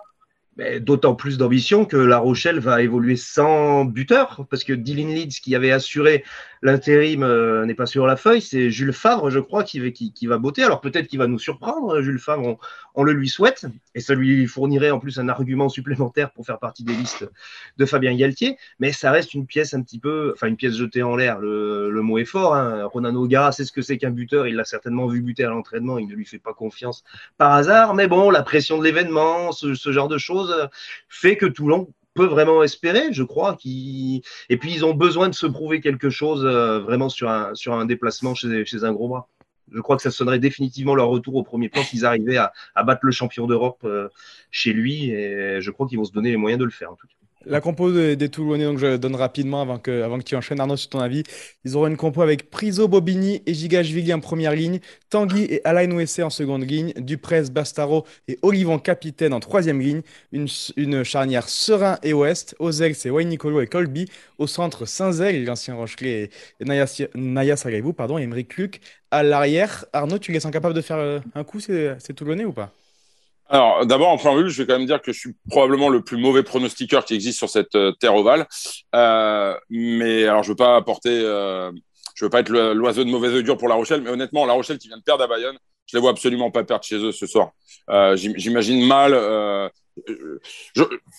D'autant 0.79 1.13
plus 1.13 1.37
d'ambition 1.37 1.85
que 1.85 1.97
La 1.97 2.17
Rochelle 2.17 2.59
va 2.59 2.81
évoluer 2.81 3.15
sans 3.15 3.85
buteur, 3.85 4.47
parce 4.49 4.63
que 4.63 4.73
Dylan 4.73 5.13
Leeds, 5.13 5.39
qui 5.43 5.55
avait 5.55 5.71
assuré 5.71 6.23
l'intérim, 6.61 7.23
euh, 7.23 7.65
n'est 7.65 7.75
pas 7.75 7.85
sur 7.85 8.07
la 8.07 8.15
feuille. 8.15 8.41
C'est 8.41 8.69
Jules 8.69 8.93
Favre, 8.93 9.29
je 9.29 9.39
crois, 9.39 9.63
qui, 9.63 9.79
va 10.27 10.37
botter. 10.37 10.63
Alors 10.63 10.81
peut-être 10.81 11.07
qu'il 11.07 11.19
va 11.19 11.27
nous 11.27 11.39
surprendre, 11.39 12.01
Jules 12.01 12.19
Favre, 12.19 12.57
on, 12.95 13.03
le 13.03 13.13
lui 13.13 13.29
souhaite, 13.29 13.65
et 13.95 13.99
ça 13.99 14.15
lui 14.15 14.47
fournirait 14.47 14.91
en 14.91 14.99
plus 14.99 15.19
un 15.19 15.29
argument 15.29 15.69
supplémentaire 15.69 16.31
pour 16.31 16.45
faire 16.45 16.59
partie 16.59 16.83
des 16.83 16.93
listes 16.93 17.29
de 17.77 17.85
Fabien 17.85 18.15
Galtier. 18.15 18.57
Mais 18.79 18.91
ça 18.91 19.11
reste 19.11 19.33
une 19.33 19.45
pièce 19.45 19.73
un 19.73 19.81
petit 19.81 19.99
peu, 19.99 20.31
enfin 20.33 20.47
une 20.47 20.57
pièce 20.57 20.75
jetée 20.75 21.03
en 21.03 21.15
l'air. 21.15 21.39
Le, 21.39 22.01
mot 22.01 22.17
est 22.17 22.25
fort. 22.25 22.55
Hein. 22.55 22.85
Ronan 22.85 23.15
O'Gara 23.15 23.51
sait 23.51 23.65
ce 23.65 23.71
que 23.71 23.81
c'est 23.81 23.97
qu'un 23.97 24.11
buteur. 24.11 24.47
Il 24.47 24.55
l'a 24.55 24.65
certainement 24.65 25.07
vu 25.07 25.21
buter 25.21 25.43
à 25.43 25.49
l'entraînement. 25.49 25.97
Il 25.97 26.07
ne 26.07 26.13
lui 26.13 26.25
fait 26.25 26.39
pas 26.39 26.53
confiance 26.53 27.03
par 27.37 27.51
hasard. 27.53 27.93
Mais 27.95 28.07
bon, 28.07 28.29
la 28.29 28.43
pression 28.43 28.77
de 28.77 28.83
l'événement, 28.83 29.51
ce, 29.51 29.73
ce 29.73 29.91
genre 29.91 30.07
de 30.07 30.17
choses 30.17 30.69
fait 31.09 31.37
que 31.37 31.45
Toulon 31.45 31.89
peut 32.17 32.25
vraiment 32.25 32.63
espérer, 32.63 33.13
je 33.13 33.23
crois. 33.23 33.57
Et 33.63 34.57
puis, 34.57 34.73
ils 34.73 34.83
ont 34.83 34.93
besoin 34.93 35.29
de 35.29 35.35
se 35.35 35.45
prouver 35.47 35.79
quelque 35.79 36.09
chose 36.09 36.43
euh, 36.43 36.79
vraiment 36.79 37.09
sur 37.09 37.29
un, 37.29 37.55
sur 37.55 37.73
un 37.73 37.85
déplacement 37.85 38.33
chez, 38.35 38.65
un 38.83 38.91
gros 38.91 39.07
bras. 39.07 39.29
Je 39.71 39.79
crois 39.81 39.97
que 39.97 40.01
ça 40.01 40.11
sonnerait 40.11 40.39
définitivement 40.39 40.95
leur 40.95 41.09
retour 41.09 41.35
au 41.35 41.43
premier 41.43 41.69
plan 41.69 41.83
s'ils 41.83 42.05
arrivaient 42.05 42.37
à, 42.37 42.53
à, 42.73 42.83
battre 42.83 43.01
le 43.03 43.11
champion 43.11 43.47
d'Europe 43.47 43.81
euh, 43.83 44.07
chez 44.51 44.73
lui. 44.73 45.11
Et 45.11 45.61
je 45.61 45.71
crois 45.71 45.87
qu'ils 45.87 45.97
vont 45.97 46.05
se 46.05 46.13
donner 46.13 46.31
les 46.31 46.37
moyens 46.37 46.59
de 46.59 46.65
le 46.65 46.71
faire, 46.71 46.91
en 46.91 46.95
tout 46.95 47.07
cas. 47.07 47.16
La 47.49 47.61
compo 47.61 47.91
des, 47.91 48.29
Toulonnais, 48.29 48.65
donc 48.65 48.77
je 48.77 48.97
donne 48.97 49.15
rapidement 49.15 49.61
avant 49.61 49.79
que, 49.79 50.01
avant 50.01 50.17
que 50.19 50.23
tu 50.23 50.35
enchaînes 50.35 50.59
Arnaud 50.59 50.75
sur 50.75 50.89
ton 50.89 50.99
avis. 50.99 51.23
Ils 51.63 51.77
auront 51.77 51.87
une 51.87 51.95
compo 51.95 52.21
avec 52.21 52.49
Priso, 52.49 52.89
Bobigny 52.89 53.41
et 53.45 53.53
Gigashvili 53.53 54.13
en 54.13 54.19
première 54.19 54.53
ligne, 54.53 54.79
Tanguy 55.09 55.43
et 55.43 55.61
Alain 55.63 55.89
Ouessé 55.91 56.23
en 56.23 56.29
seconde 56.29 56.69
ligne, 56.69 56.93
Duprez, 56.97 57.43
Bastaro 57.49 58.05
et 58.27 58.37
Olivon 58.41 58.79
capitaine 58.79 59.33
en 59.33 59.39
troisième 59.39 59.79
ligne, 59.79 60.01
une, 60.33 61.03
charnière 61.03 61.47
Serein 61.47 61.99
et 62.03 62.11
Ouest, 62.11 62.55
Ozel 62.59 62.95
c'est 62.95 63.09
Wayne 63.09 63.29
Nicolo 63.29 63.61
et 63.61 63.67
Colby, 63.67 64.09
au 64.39 64.47
centre 64.47 64.85
Saint-Zel, 64.85 65.45
l'ancien 65.45 65.75
Rochelet 65.75 66.29
et, 66.59 66.65
Naya, 66.65 66.85
Naya 67.15 67.55
pardon, 67.95 68.17
et 68.17 68.23
Emmerich 68.23 68.57
Luc 68.57 68.81
à 69.09 69.23
l'arrière. 69.23 69.85
Arnaud, 69.93 70.19
tu 70.19 70.33
les 70.33 70.41
sens 70.41 70.51
de 70.51 70.81
faire 70.81 70.97
euh, 70.97 71.19
un 71.33 71.43
coup 71.45 71.61
ces 71.61 71.97
Toulonnais 72.13 72.45
ou 72.45 72.51
pas? 72.51 72.73
Alors, 73.49 73.85
d'abord, 73.85 74.09
en 74.09 74.17
préambule, 74.17 74.49
je 74.49 74.61
vais 74.61 74.67
quand 74.67 74.77
même 74.77 74.87
dire 74.87 75.01
que 75.01 75.13
je 75.13 75.19
suis 75.19 75.35
probablement 75.49 75.89
le 75.89 76.01
plus 76.01 76.17
mauvais 76.17 76.43
pronostiqueur 76.43 77.05
qui 77.05 77.13
existe 77.13 77.37
sur 77.37 77.49
cette 77.49 77.75
euh, 77.75 77.91
terre 77.93 78.15
ovale. 78.15 78.45
Euh, 78.93 79.55
mais 79.69 80.25
alors, 80.25 80.43
je 80.43 80.49
veux 80.49 80.55
pas 80.55 80.75
apporter, 80.75 81.21
euh, 81.23 81.71
je 82.15 82.25
veux 82.25 82.29
pas 82.29 82.41
être 82.41 82.49
l'oiseau 82.49 83.03
de 83.03 83.09
mauvais 83.09 83.29
augure 83.29 83.57
pour 83.57 83.69
La 83.69 83.75
Rochelle, 83.75 84.01
mais 84.01 84.09
honnêtement, 84.09 84.45
La 84.45 84.53
Rochelle 84.53 84.77
qui 84.77 84.89
vient 84.89 84.97
de 84.97 85.03
perdre 85.03 85.23
à 85.23 85.27
Bayonne, 85.27 85.57
je 85.85 85.95
les 85.95 86.01
vois 86.01 86.11
absolument 86.11 86.51
pas 86.51 86.63
perdre 86.63 86.83
chez 86.83 86.97
eux 86.97 87.11
ce 87.11 87.25
soir. 87.25 87.51
Euh, 87.89 88.15
J'imagine 88.17 88.85
mal 88.85 89.13
euh, 89.13 89.69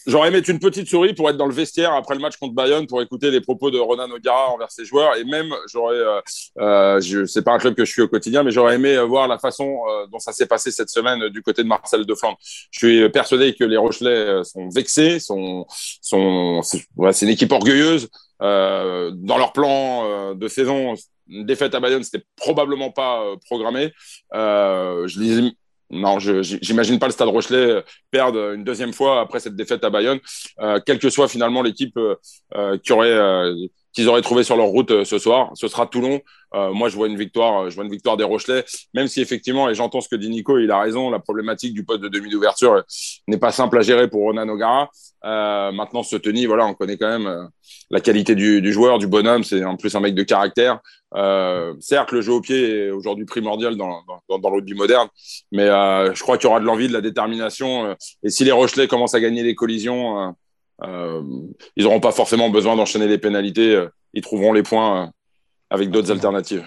J'aurais 0.06 0.28
aimé 0.28 0.38
être 0.38 0.48
une 0.48 0.58
petite 0.58 0.88
souris 0.88 1.14
pour 1.14 1.28
être 1.30 1.36
dans 1.36 1.46
le 1.46 1.54
vestiaire 1.54 1.92
après 1.92 2.14
le 2.14 2.20
match 2.20 2.36
contre 2.36 2.54
Bayonne 2.54 2.86
pour 2.86 3.02
écouter 3.02 3.30
les 3.30 3.40
propos 3.40 3.70
de 3.70 3.78
Ronan 3.78 4.10
O'Gara 4.10 4.50
envers 4.50 4.70
ses 4.70 4.84
joueurs 4.84 5.16
et 5.16 5.24
même 5.24 5.52
j'aurais, 5.70 5.96
euh, 5.96 6.20
euh, 6.58 7.26
c'est 7.26 7.42
pas 7.42 7.52
un 7.52 7.58
club 7.58 7.74
que 7.74 7.84
je 7.84 7.92
suis 7.92 8.02
au 8.02 8.08
quotidien, 8.08 8.42
mais 8.42 8.50
j'aurais 8.50 8.76
aimé 8.76 8.98
voir 9.04 9.28
la 9.28 9.38
façon 9.38 9.78
euh, 9.88 10.06
dont 10.06 10.18
ça 10.18 10.32
s'est 10.32 10.46
passé 10.46 10.70
cette 10.70 10.90
semaine 10.90 11.28
du 11.28 11.42
côté 11.42 11.62
de 11.62 11.68
Marcel 11.68 12.04
de 12.06 12.14
Flandre. 12.14 12.38
Je 12.70 12.78
suis 12.78 13.08
persuadé 13.10 13.54
que 13.54 13.64
les 13.64 13.76
Rochelais 13.76 14.10
euh, 14.10 14.44
sont 14.44 14.68
vexés, 14.68 15.18
sont, 15.20 15.66
c'est 16.02 17.22
une 17.22 17.30
équipe 17.30 17.52
orgueilleuse. 17.52 18.08
Euh, 18.40 19.10
dans 19.14 19.36
leur 19.36 19.52
plan 19.52 20.34
de 20.34 20.48
saison, 20.48 20.94
une 21.28 21.44
défaite 21.44 21.74
à 21.74 21.80
Bayonne, 21.80 22.04
c'était 22.04 22.24
probablement 22.36 22.90
pas 22.90 23.24
programmé. 23.46 23.92
je 24.32 25.50
non, 25.90 26.18
j'imagine 26.18 26.98
pas 26.98 27.06
le 27.06 27.12
Stade 27.12 27.28
Rochelet 27.28 27.56
euh, 27.56 27.82
perdre 28.10 28.52
une 28.52 28.62
deuxième 28.62 28.92
fois 28.92 29.20
après 29.20 29.40
cette 29.40 29.56
défaite 29.56 29.82
à 29.84 29.90
Bayonne, 29.90 30.20
euh, 30.60 30.80
quelle 30.84 30.98
que 30.98 31.08
soit 31.08 31.28
finalement 31.28 31.62
l'équipe 31.62 31.96
euh, 31.96 32.78
qui 32.78 32.92
aurait 32.92 33.50
qu'ils 33.98 34.08
auraient 34.08 34.22
trouvé 34.22 34.44
sur 34.44 34.56
leur 34.56 34.66
route 34.66 35.04
ce 35.04 35.18
soir. 35.18 35.50
Ce 35.54 35.66
sera 35.66 35.86
Toulon. 35.86 36.20
moi, 36.54 36.88
je 36.88 36.96
vois 36.96 37.08
une 37.08 37.16
victoire, 37.16 37.68
je 37.68 37.74
vois 37.74 37.84
une 37.84 37.90
victoire 37.90 38.16
des 38.16 38.24
Rochelais, 38.24 38.64
même 38.94 39.08
si 39.08 39.20
effectivement, 39.20 39.68
et 39.68 39.74
j'entends 39.74 40.00
ce 40.00 40.08
que 40.08 40.16
dit 40.16 40.30
Nico, 40.30 40.58
il 40.58 40.70
a 40.70 40.78
raison, 40.78 41.10
la 41.10 41.18
problématique 41.18 41.74
du 41.74 41.84
poste 41.84 42.00
de 42.00 42.08
demi 42.08 42.30
d'ouverture 42.30 42.84
n'est 43.26 43.38
pas 43.38 43.50
simple 43.52 43.76
à 43.78 43.82
gérer 43.82 44.08
pour 44.08 44.22
Ronan 44.22 44.48
O'Gara. 44.48 44.90
maintenant, 45.72 46.02
ce 46.02 46.16
Tony, 46.16 46.46
voilà, 46.46 46.66
on 46.66 46.74
connaît 46.74 46.96
quand 46.96 47.08
même 47.08 47.48
la 47.90 48.00
qualité 48.00 48.34
du, 48.34 48.62
du 48.62 48.72
joueur, 48.72 48.98
du 48.98 49.06
bonhomme. 49.06 49.44
C'est 49.44 49.64
en 49.64 49.76
plus 49.76 49.94
un 49.94 50.00
mec 50.00 50.14
de 50.14 50.22
caractère. 50.22 50.80
Euh, 51.14 51.74
certes, 51.80 52.12
le 52.12 52.20
jeu 52.20 52.32
au 52.32 52.40
pied 52.40 52.86
est 52.86 52.90
aujourd'hui 52.90 53.24
primordial 53.24 53.76
dans, 53.76 54.02
dans, 54.28 54.38
dans, 54.38 54.50
rugby 54.50 54.74
moderne, 54.74 55.08
mais 55.52 55.62
euh, 55.62 56.14
je 56.14 56.22
crois 56.22 56.36
qu'il 56.36 56.48
y 56.48 56.50
aura 56.50 56.60
de 56.60 56.66
l'envie, 56.66 56.88
de 56.88 56.92
la 56.92 57.00
détermination. 57.00 57.86
Euh, 57.86 57.94
et 58.22 58.30
si 58.30 58.44
les 58.44 58.52
Rochelais 58.52 58.88
commencent 58.88 59.14
à 59.14 59.20
gagner 59.20 59.42
des 59.42 59.54
collisions, 59.54 60.34
euh, 60.82 60.86
euh 60.86 61.22
ils 61.76 61.84
n'auront 61.84 62.00
pas 62.00 62.12
forcément 62.12 62.50
besoin 62.50 62.76
d'enchaîner 62.76 63.06
les 63.06 63.18
pénalités. 63.18 63.86
ils 64.14 64.22
trouveront 64.22 64.52
les 64.52 64.62
points 64.62 65.12
avec 65.70 65.90
d'autres 65.90 66.10
alternatives. 66.10 66.66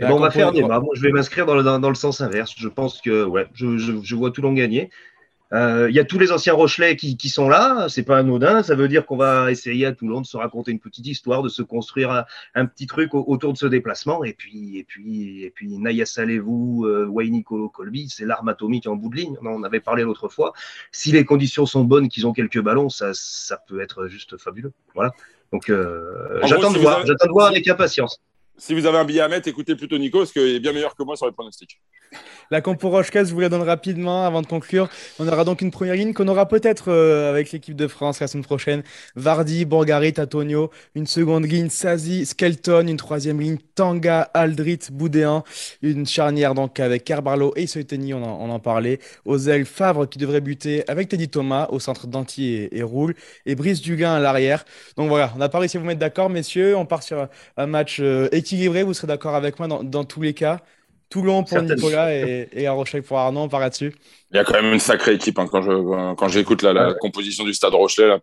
Et 0.00 0.06
bon, 0.06 0.16
on 0.16 0.20
va 0.20 0.30
faire 0.30 0.52
des 0.52 0.62
Moi, 0.62 0.82
je 0.94 1.02
vais 1.02 1.12
m'inscrire 1.12 1.46
dans 1.46 1.54
le, 1.54 1.62
dans, 1.62 1.88
le, 1.88 1.94
sens 1.94 2.20
inverse. 2.20 2.54
Je 2.56 2.68
pense 2.68 3.00
que 3.00 3.24
ouais, 3.24 3.46
je, 3.54 3.78
je, 3.78 3.92
je 4.02 4.14
vois 4.16 4.30
Toulon 4.30 4.52
gagner. 4.52 4.90
Euh, 5.52 5.88
il 5.88 5.94
y 5.94 6.00
a 6.00 6.04
tous 6.04 6.18
les 6.18 6.32
anciens 6.32 6.54
Rochelais 6.54 6.96
qui, 6.96 7.28
sont 7.28 7.48
là, 7.48 7.88
c'est 7.88 8.02
pas 8.02 8.18
anodin. 8.18 8.62
Ça 8.62 8.74
veut 8.74 8.88
dire 8.88 9.06
qu'on 9.06 9.16
va 9.16 9.50
essayer 9.50 9.86
à 9.86 9.92
Toulon 9.92 10.20
de 10.20 10.26
se 10.26 10.36
raconter 10.36 10.72
une 10.72 10.80
petite 10.80 11.06
histoire, 11.06 11.42
de 11.42 11.48
se 11.48 11.62
construire 11.62 12.24
un, 12.54 12.66
petit 12.66 12.86
truc 12.86 13.14
autour 13.14 13.52
de 13.52 13.58
ce 13.58 13.66
déplacement. 13.66 14.24
Et 14.24 14.32
puis, 14.32 14.78
et 14.78 14.84
puis, 14.84 15.42
et 15.44 15.50
puis, 15.50 15.78
Naya 15.78 16.06
Salevou, 16.06 16.86
euh, 16.86 17.06
Wayne 17.06 17.32
Nicolo 17.32 17.68
Colby, 17.68 18.08
c'est 18.08 18.24
l'arme 18.24 18.48
atomique 18.48 18.86
en 18.86 18.96
bout 18.96 19.10
de 19.10 19.16
ligne. 19.16 19.36
On 19.42 19.46
en 19.46 19.62
avait 19.62 19.80
parlé 19.80 20.02
l'autre 20.02 20.28
fois. 20.28 20.52
Si 20.90 21.12
les 21.12 21.24
conditions 21.24 21.66
sont 21.66 21.84
bonnes, 21.84 22.08
qu'ils 22.08 22.26
ont 22.26 22.32
quelques 22.32 22.60
ballons, 22.60 22.88
ça, 22.88 23.10
ça 23.12 23.58
peut 23.68 23.80
être 23.80 24.08
juste 24.08 24.36
fabuleux. 24.38 24.72
Voilà. 24.94 25.12
Donc, 25.52 25.70
euh, 25.70 26.40
j'attends 26.44 26.72
de 26.72 26.78
voir, 26.78 27.06
j'attends 27.06 27.26
de 27.26 27.32
voir 27.32 27.46
avec 27.46 27.68
impatience 27.68 28.20
si 28.56 28.74
vous 28.74 28.86
avez 28.86 28.98
un 28.98 29.04
billet 29.04 29.20
à 29.20 29.28
mettre, 29.28 29.48
écoutez 29.48 29.74
plutôt 29.74 29.98
Nico, 29.98 30.18
parce 30.18 30.32
qu'il 30.32 30.42
est 30.42 30.60
bien 30.60 30.72
meilleur 30.72 30.94
que 30.94 31.02
moi 31.02 31.16
sur 31.16 31.26
les 31.26 31.32
pronostics. 31.32 31.80
La 32.50 32.60
compo 32.60 32.90
Rochecasse, 32.90 33.28
je 33.28 33.34
vous 33.34 33.40
la 33.40 33.48
donne 33.48 33.62
rapidement 33.62 34.26
avant 34.26 34.42
de 34.42 34.46
conclure. 34.46 34.88
On 35.18 35.26
aura 35.26 35.44
donc 35.44 35.60
une 35.60 35.70
première 35.70 35.94
ligne 35.94 36.12
qu'on 36.12 36.28
aura 36.28 36.46
peut-être 36.46 36.84
euh, 36.88 37.30
avec 37.30 37.52
l'équipe 37.52 37.74
de 37.74 37.88
France 37.88 38.20
la 38.20 38.26
semaine 38.26 38.44
prochaine. 38.44 38.82
Vardy, 39.16 39.64
Borgarit, 39.64 40.14
Antonio. 40.18 40.70
Une 40.94 41.06
seconde 41.06 41.46
ligne, 41.46 41.70
Sazi, 41.70 42.26
Skelton. 42.26 42.86
Une 42.86 42.96
troisième 42.96 43.40
ligne, 43.40 43.58
Tanga, 43.74 44.22
Aldrit, 44.34 44.80
Boudéan. 44.92 45.44
Une 45.82 46.06
charnière 46.06 46.54
donc 46.54 46.80
avec 46.80 47.04
Carbarlo 47.04 47.52
et 47.56 47.66
Soiteni, 47.66 48.14
on, 48.14 48.22
on, 48.22 48.50
en 48.50 48.58
parlait. 48.58 48.98
Ozel, 49.24 49.64
Favre 49.64 50.06
qui 50.08 50.18
devrait 50.18 50.40
buter 50.40 50.84
avec 50.88 51.08
Teddy 51.08 51.28
Thomas 51.28 51.68
au 51.70 51.80
centre 51.80 52.06
d'Anti 52.06 52.68
et, 52.70 52.82
Roule. 52.82 53.14
Et 53.46 53.54
Brice 53.54 53.80
Duguin 53.80 54.14
à 54.14 54.20
l'arrière. 54.20 54.64
Donc 54.96 55.08
voilà, 55.08 55.32
on 55.34 55.38
n'a 55.38 55.48
pas 55.48 55.58
réussi 55.58 55.76
à 55.76 55.80
vous 55.80 55.86
mettre 55.86 56.00
d'accord, 56.00 56.30
messieurs. 56.30 56.76
On 56.76 56.86
part 56.86 57.02
sur 57.02 57.28
un 57.56 57.66
match 57.66 57.98
euh, 58.00 58.28
équilibré, 58.32 58.82
vous 58.82 58.94
serez 58.94 59.06
d'accord 59.06 59.34
avec 59.34 59.58
moi 59.58 59.68
dans, 59.68 60.04
tous 60.04 60.22
les 60.22 60.34
cas. 60.34 60.60
Toulon 61.14 61.44
pour 61.44 61.62
Nicolas 61.62 62.12
et, 62.12 62.48
et 62.50 62.68
Rochelle 62.68 63.04
pour 63.04 63.18
Arnaud, 63.18 63.42
on 63.42 63.48
part 63.48 63.60
là-dessus. 63.60 63.94
Il 64.32 64.36
y 64.36 64.40
a 64.40 64.42
quand 64.42 64.60
même 64.60 64.72
une 64.72 64.80
sacrée 64.80 65.14
équipe 65.14 65.38
hein, 65.38 65.46
quand 65.48 65.62
je 65.62 66.14
quand 66.14 66.26
j'écoute 66.26 66.64
la, 66.64 66.92
composition 66.94 67.44
du 67.44 67.54
stade 67.54 67.72
Rochelet. 67.72 68.16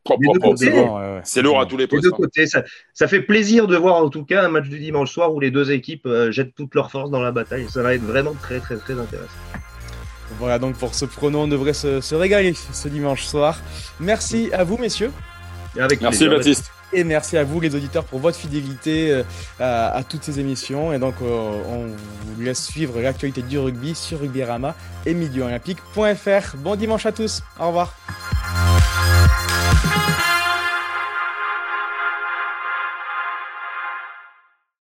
C'est 1.24 1.42
lourd 1.42 1.62
à 1.62 1.66
tous 1.66 1.78
les 1.78 1.88
postes. 1.88 2.08
Hein. 2.08 2.10
côtés, 2.12 2.48
ça, 2.48 3.08
fait 3.08 3.22
plaisir 3.22 3.68
de 3.68 3.78
voir 3.78 3.96
en 3.96 4.10
tout 4.10 4.26
cas 4.26 4.44
un 4.44 4.50
match 4.50 4.68
du 4.68 4.78
dimanche 4.78 5.10
soir 5.10 5.34
où 5.34 5.40
les 5.40 5.52
deux 5.52 5.72
équipes 5.72 6.06
euh, 6.06 6.34
jettent 6.34 6.54
toutes 6.54 6.76
leurs 6.76 6.92
forces 6.92 7.12
dans 7.12 7.22
la 7.22 7.32
bataille. 7.32 7.66
Ça 7.70 7.82
va 7.82 7.94
être 7.94 8.04
vraiment 8.04 8.34
très 8.34 8.60
très 8.60 8.76
très 8.76 9.00
intéressant. 9.00 9.32
Voilà 10.38 10.60
donc 10.60 10.76
pour 10.76 10.94
ce 10.94 11.06
prono, 11.06 11.40
on 11.40 11.48
devrait 11.48 11.72
se, 11.72 12.14
régaler 12.14 12.54
ce 12.74 12.90
dimanche 12.90 13.24
soir. 13.24 13.58
Merci 14.02 14.50
à 14.52 14.66
vous 14.66 14.78
messieurs. 14.78 15.14
Merci 15.78 16.28
Baptiste. 16.28 16.70
Et 16.94 17.04
merci 17.04 17.38
à 17.38 17.44
vous, 17.44 17.60
les 17.60 17.76
auditeurs, 17.76 18.04
pour 18.04 18.20
votre 18.20 18.38
fidélité 18.38 19.12
euh, 19.12 19.24
à, 19.60 20.04
toutes 20.08 20.24
ces 20.24 20.40
émissions. 20.40 20.92
Et 20.94 21.00
donc, 21.00 21.16
euh, 21.22 21.62
on 21.70 21.88
vous 21.88 22.42
laisse 22.42 22.64
suivre 22.64 23.00
l'actualité 23.00 23.42
du 23.42 23.58
rugby 23.60 23.96
sur 23.96 24.20
rugbyrama 24.20 24.76
et 25.06 25.14
milieuolympique.fr. 25.14 26.58
Bon 26.58 26.76
dimanche 26.76 27.06
à 27.06 27.12
tous. 27.12 27.44
Au 27.60 27.68
revoir. 27.68 27.96